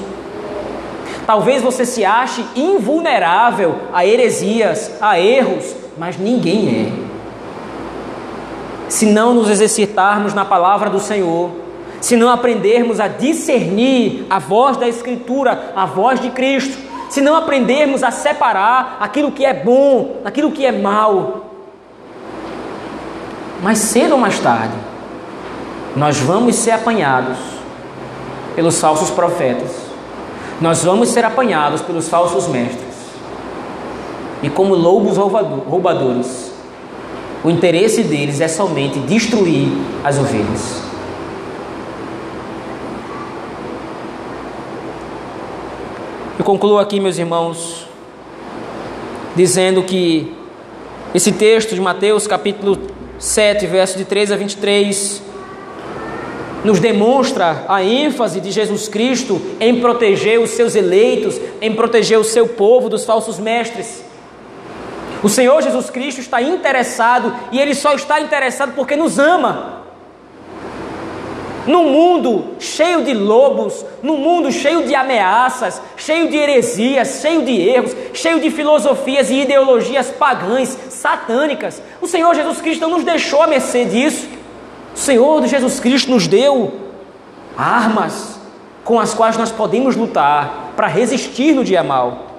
Talvez 1.26 1.64
você 1.64 1.86
se 1.86 2.06
ache 2.06 2.46
invulnerável 2.56 3.76
a 3.94 4.06
heresias, 4.06 4.92
a 5.02 5.20
erros, 5.20 5.74
mas 5.98 6.18
ninguém 6.18 6.68
é 7.10 7.13
se 8.88 9.06
não 9.06 9.34
nos 9.34 9.50
exercitarmos 9.50 10.34
na 10.34 10.46
palavra 10.46 10.90
do 10.90 11.00
Senhor, 11.00 11.50
se 12.00 12.18
não 12.18 12.30
aprendermos 12.30 13.00
a 13.00 13.08
discernir 13.08 14.26
a 14.30 14.38
voz 14.38 14.76
da 14.78 14.88
Escritura, 14.88 15.72
a 15.76 15.86
voz 15.86 16.20
de 16.20 16.30
Cristo, 16.32 16.78
se 17.10 17.22
não 17.22 17.36
aprendermos 17.36 18.04
a 18.04 18.12
separar 18.12 18.98
aquilo 19.00 19.32
que 19.32 19.46
é 19.46 19.54
bom 19.54 20.18
daquilo 20.24 20.52
que 20.52 20.66
é 20.66 20.72
mal, 20.72 21.46
mais 23.62 23.78
cedo 23.78 24.14
ou 24.14 24.18
mais 24.18 24.40
tarde, 24.40 24.74
nós 25.96 26.18
vamos 26.20 26.56
ser 26.56 26.72
apanhados 26.72 27.38
pelos 28.56 28.80
falsos 28.80 29.10
profetas, 29.10 29.72
nós 30.60 30.84
vamos 30.84 31.10
ser 31.10 31.24
apanhados 31.24 31.82
pelos 31.82 32.10
falsos 32.10 32.48
mestres, 32.48 32.94
e 34.42 34.50
como 34.50 34.76
lobos 34.76 35.18
roubadores, 35.18 36.53
o 37.44 37.50
interesse 37.50 38.04
deles 38.04 38.40
é 38.40 38.48
somente 38.48 39.00
destruir 39.00 39.68
as 40.04 40.18
ovelhas. 40.18 40.82
Eu 46.40 46.46
concluo 46.46 46.78
aqui, 46.78 47.00
meus 47.00 47.18
irmãos, 47.18 47.86
dizendo 49.36 49.84
que 49.84 50.34
esse 51.14 51.32
texto 51.32 51.76
de 51.76 51.82
Mateus, 51.82 52.28
capítulo 52.28 52.78
7, 53.20 53.68
verso 53.68 53.98
de 53.98 54.06
13 54.06 54.34
a 54.34 54.38
23, 54.38 55.22
nos 56.64 56.80
demonstra 56.80 57.66
a 57.68 57.84
ênfase 57.84 58.40
de 58.40 58.52
Jesus 58.52 58.88
Cristo 58.88 59.42
em 59.60 59.80
proteger 59.80 60.40
os 60.40 60.52
seus 60.52 60.76
eleitos, 60.76 61.40
em 61.62 61.74
proteger 61.74 62.18
o 62.18 62.24
seu 62.24 62.48
povo 62.48 62.90
dos 62.90 63.04
falsos 63.04 63.38
mestres. 63.38 64.03
O 65.24 65.30
Senhor 65.30 65.62
Jesus 65.62 65.90
Cristo 65.90 66.20
está 66.20 66.42
interessado 66.42 67.34
e 67.52 67.60
Ele 67.60 67.74
só 67.74 67.94
está 67.94 68.20
interessado 68.20 68.74
porque 68.76 68.96
nos 68.96 69.18
ama. 69.18 69.82
Num 71.66 71.86
mundo 71.90 72.56
cheio 72.60 73.06
de 73.06 73.14
lobos, 73.14 73.86
num 74.04 74.18
mundo 74.18 74.52
cheio 74.52 74.84
de 74.84 74.94
ameaças, 74.94 75.82
cheio 75.96 76.28
de 76.28 76.36
heresias, 76.36 77.22
cheio 77.22 77.42
de 77.44 77.54
erros, 77.54 77.96
cheio 78.14 78.42
de 78.42 78.52
filosofias 78.52 79.30
e 79.30 79.36
ideologias 79.44 80.10
pagãs, 80.12 80.78
satânicas, 80.90 81.82
o 82.02 82.08
Senhor 82.08 82.36
Jesus 82.36 82.60
Cristo 82.60 82.82
não 82.82 82.98
nos 82.98 83.06
deixou 83.06 83.42
a 83.42 83.48
mercê 83.48 83.86
disso. 83.86 84.28
O 84.94 84.98
Senhor 84.98 85.48
Jesus 85.48 85.80
Cristo 85.80 86.12
nos 86.12 86.28
deu 86.28 86.74
armas 87.58 88.38
com 88.84 89.00
as 89.00 89.14
quais 89.14 89.38
nós 89.38 89.50
podemos 89.50 89.96
lutar 89.96 90.74
para 90.76 90.88
resistir 90.88 91.54
no 91.54 91.64
dia 91.64 91.82
mal. 91.82 92.33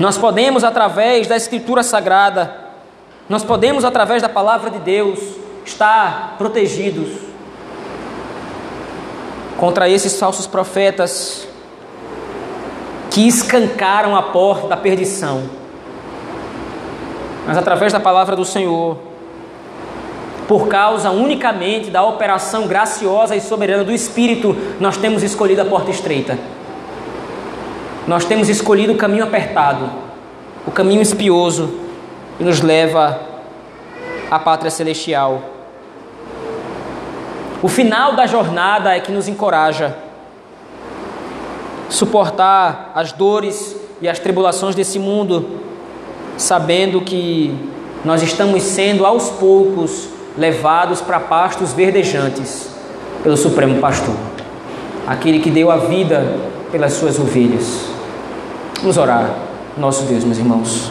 Nós 0.00 0.16
podemos, 0.16 0.64
através 0.64 1.26
da 1.26 1.36
Escritura 1.36 1.82
Sagrada, 1.82 2.56
nós 3.28 3.44
podemos, 3.44 3.84
através 3.84 4.22
da 4.22 4.30
palavra 4.30 4.70
de 4.70 4.78
Deus, 4.78 5.20
estar 5.62 6.36
protegidos 6.38 7.10
contra 9.58 9.90
esses 9.90 10.18
falsos 10.18 10.46
profetas 10.46 11.46
que 13.10 13.28
escancaram 13.28 14.16
a 14.16 14.22
porta 14.22 14.68
da 14.68 14.76
perdição. 14.76 15.42
Mas 17.46 17.58
através 17.58 17.92
da 17.92 18.00
palavra 18.00 18.34
do 18.34 18.44
Senhor, 18.44 18.96
por 20.48 20.66
causa 20.66 21.10
unicamente 21.10 21.90
da 21.90 22.02
operação 22.02 22.66
graciosa 22.66 23.36
e 23.36 23.40
soberana 23.42 23.84
do 23.84 23.92
Espírito, 23.92 24.56
nós 24.80 24.96
temos 24.96 25.22
escolhido 25.22 25.60
a 25.60 25.66
porta 25.66 25.90
estreita. 25.90 26.38
Nós 28.10 28.24
temos 28.24 28.48
escolhido 28.48 28.94
o 28.94 28.96
caminho 28.96 29.22
apertado, 29.22 29.88
o 30.66 30.70
caminho 30.72 31.00
espioso 31.00 31.72
que 32.36 32.42
nos 32.42 32.60
leva 32.60 33.20
à 34.28 34.36
pátria 34.36 34.68
celestial. 34.68 35.40
O 37.62 37.68
final 37.68 38.16
da 38.16 38.26
jornada 38.26 38.96
é 38.96 38.98
que 38.98 39.12
nos 39.12 39.28
encoraja 39.28 39.96
suportar 41.88 42.90
as 42.96 43.12
dores 43.12 43.76
e 44.02 44.08
as 44.08 44.18
tribulações 44.18 44.74
desse 44.74 44.98
mundo, 44.98 45.60
sabendo 46.36 47.02
que 47.02 47.56
nós 48.04 48.24
estamos 48.24 48.64
sendo 48.64 49.06
aos 49.06 49.30
poucos 49.30 50.08
levados 50.36 51.00
para 51.00 51.20
pastos 51.20 51.72
verdejantes 51.72 52.70
pelo 53.22 53.36
Supremo 53.36 53.80
Pastor, 53.80 54.16
aquele 55.06 55.38
que 55.38 55.48
deu 55.48 55.70
a 55.70 55.76
vida 55.76 56.24
pelas 56.72 56.94
suas 56.94 57.16
ovelhas. 57.16 57.99
Vamos 58.80 58.96
orar, 58.96 59.36
nosso 59.76 60.04
Deus, 60.04 60.24
meus 60.24 60.38
irmãos. 60.38 60.90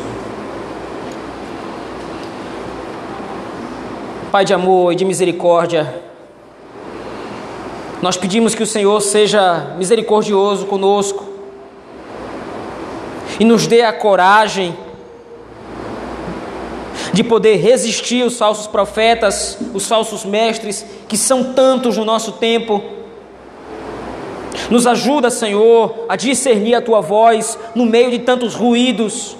Pai 4.31 4.45
de 4.45 4.53
amor 4.53 4.93
e 4.93 4.95
de 4.95 5.03
misericórdia, 5.03 6.03
nós 7.99 8.15
pedimos 8.15 8.53
que 8.53 8.61
o 8.61 8.67
Senhor 8.67 9.01
seja 9.01 9.73
misericordioso 9.75 10.67
conosco 10.67 11.25
e 13.39 13.43
nos 13.43 13.65
dê 13.65 13.81
a 13.81 13.91
coragem 13.91 14.77
de 17.11 17.23
poder 17.23 17.55
resistir 17.55 18.23
os 18.23 18.37
falsos 18.37 18.67
profetas, 18.67 19.57
os 19.73 19.87
falsos 19.87 20.23
mestres, 20.23 20.85
que 21.07 21.17
são 21.17 21.55
tantos 21.55 21.97
no 21.97 22.05
nosso 22.05 22.33
tempo 22.33 22.98
nos 24.69 24.85
ajuda, 24.85 25.29
Senhor, 25.29 26.05
a 26.07 26.15
discernir 26.15 26.75
a 26.75 26.81
tua 26.81 27.01
voz 27.01 27.57
no 27.73 27.85
meio 27.85 28.11
de 28.11 28.19
tantos 28.19 28.53
ruídos. 28.53 29.35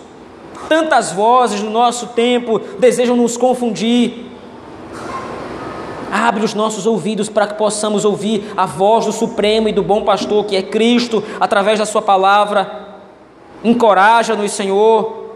Tantas 0.67 1.11
vozes 1.11 1.61
no 1.61 1.69
nosso 1.69 2.07
tempo 2.07 2.59
desejam 2.79 3.15
nos 3.15 3.37
confundir. 3.37 4.25
Abre 6.11 6.43
os 6.43 6.55
nossos 6.55 6.87
ouvidos 6.87 7.29
para 7.29 7.45
que 7.45 7.53
possamos 7.53 8.03
ouvir 8.03 8.51
a 8.57 8.65
voz 8.65 9.05
do 9.05 9.11
Supremo 9.11 9.69
e 9.69 9.73
do 9.73 9.83
bom 9.83 10.03
pastor, 10.03 10.45
que 10.45 10.55
é 10.55 10.61
Cristo, 10.61 11.23
através 11.39 11.77
da 11.77 11.85
Sua 11.85 12.01
palavra. 12.01 12.87
Encoraja-nos, 13.63 14.51
Senhor, 14.51 15.35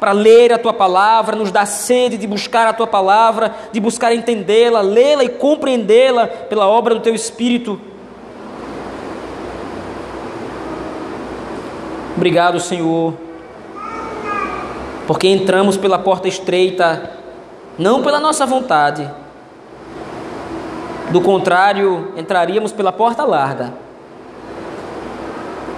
para 0.00 0.12
ler 0.12 0.52
a 0.54 0.58
Tua 0.58 0.72
palavra, 0.72 1.36
nos 1.36 1.52
dá 1.52 1.66
sede 1.66 2.16
de 2.16 2.26
buscar 2.26 2.66
a 2.66 2.72
Tua 2.72 2.86
palavra, 2.86 3.54
de 3.70 3.80
buscar 3.80 4.14
entendê-la, 4.14 4.80
lê-la 4.80 5.24
e 5.24 5.28
compreendê-la 5.28 6.26
pela 6.26 6.66
obra 6.66 6.94
do 6.94 7.00
Teu 7.00 7.14
Espírito. 7.14 7.78
Obrigado, 12.26 12.58
Senhor, 12.58 13.14
porque 15.06 15.28
entramos 15.28 15.76
pela 15.76 15.96
porta 15.96 16.26
estreita, 16.26 17.08
não 17.78 18.02
pela 18.02 18.18
nossa 18.18 18.44
vontade. 18.44 19.08
Do 21.12 21.20
contrário, 21.20 22.12
entraríamos 22.16 22.72
pela 22.72 22.90
porta 22.90 23.22
larga. 23.22 23.72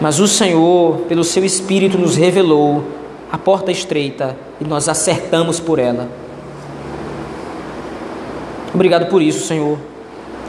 Mas 0.01 0.19
o 0.21 0.27
Senhor, 0.27 1.01
pelo 1.01 1.23
seu 1.23 1.45
Espírito, 1.45 1.99
nos 1.99 2.17
revelou 2.17 2.83
a 3.31 3.37
porta 3.37 3.71
estreita 3.71 4.35
e 4.59 4.65
nós 4.65 4.89
acertamos 4.89 5.61
por 5.61 5.79
ela. 5.79 6.09
Obrigado 8.73 9.11
por 9.11 9.21
isso, 9.21 9.47
Senhor. 9.47 9.79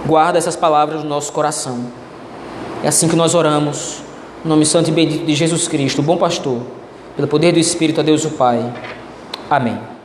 Guarda 0.05 0.37
essas 0.37 0.55
palavras 0.55 1.03
no 1.03 1.09
nosso 1.09 1.33
coração. 1.33 1.87
É 2.81 2.87
assim 2.87 3.09
que 3.09 3.17
nós 3.17 3.35
oramos 3.35 4.07
no 4.43 4.49
nome 4.49 4.65
santo 4.65 4.89
e 4.89 4.93
bendito 4.93 5.25
de 5.25 5.35
Jesus 5.35 5.67
Cristo, 5.67 6.01
bom 6.01 6.17
pastor, 6.17 6.61
pelo 7.15 7.27
poder 7.27 7.51
do 7.51 7.59
Espírito 7.59 7.99
a 7.99 8.03
Deus 8.03 8.23
o 8.25 8.31
Pai. 8.31 8.73
Amém. 9.49 9.98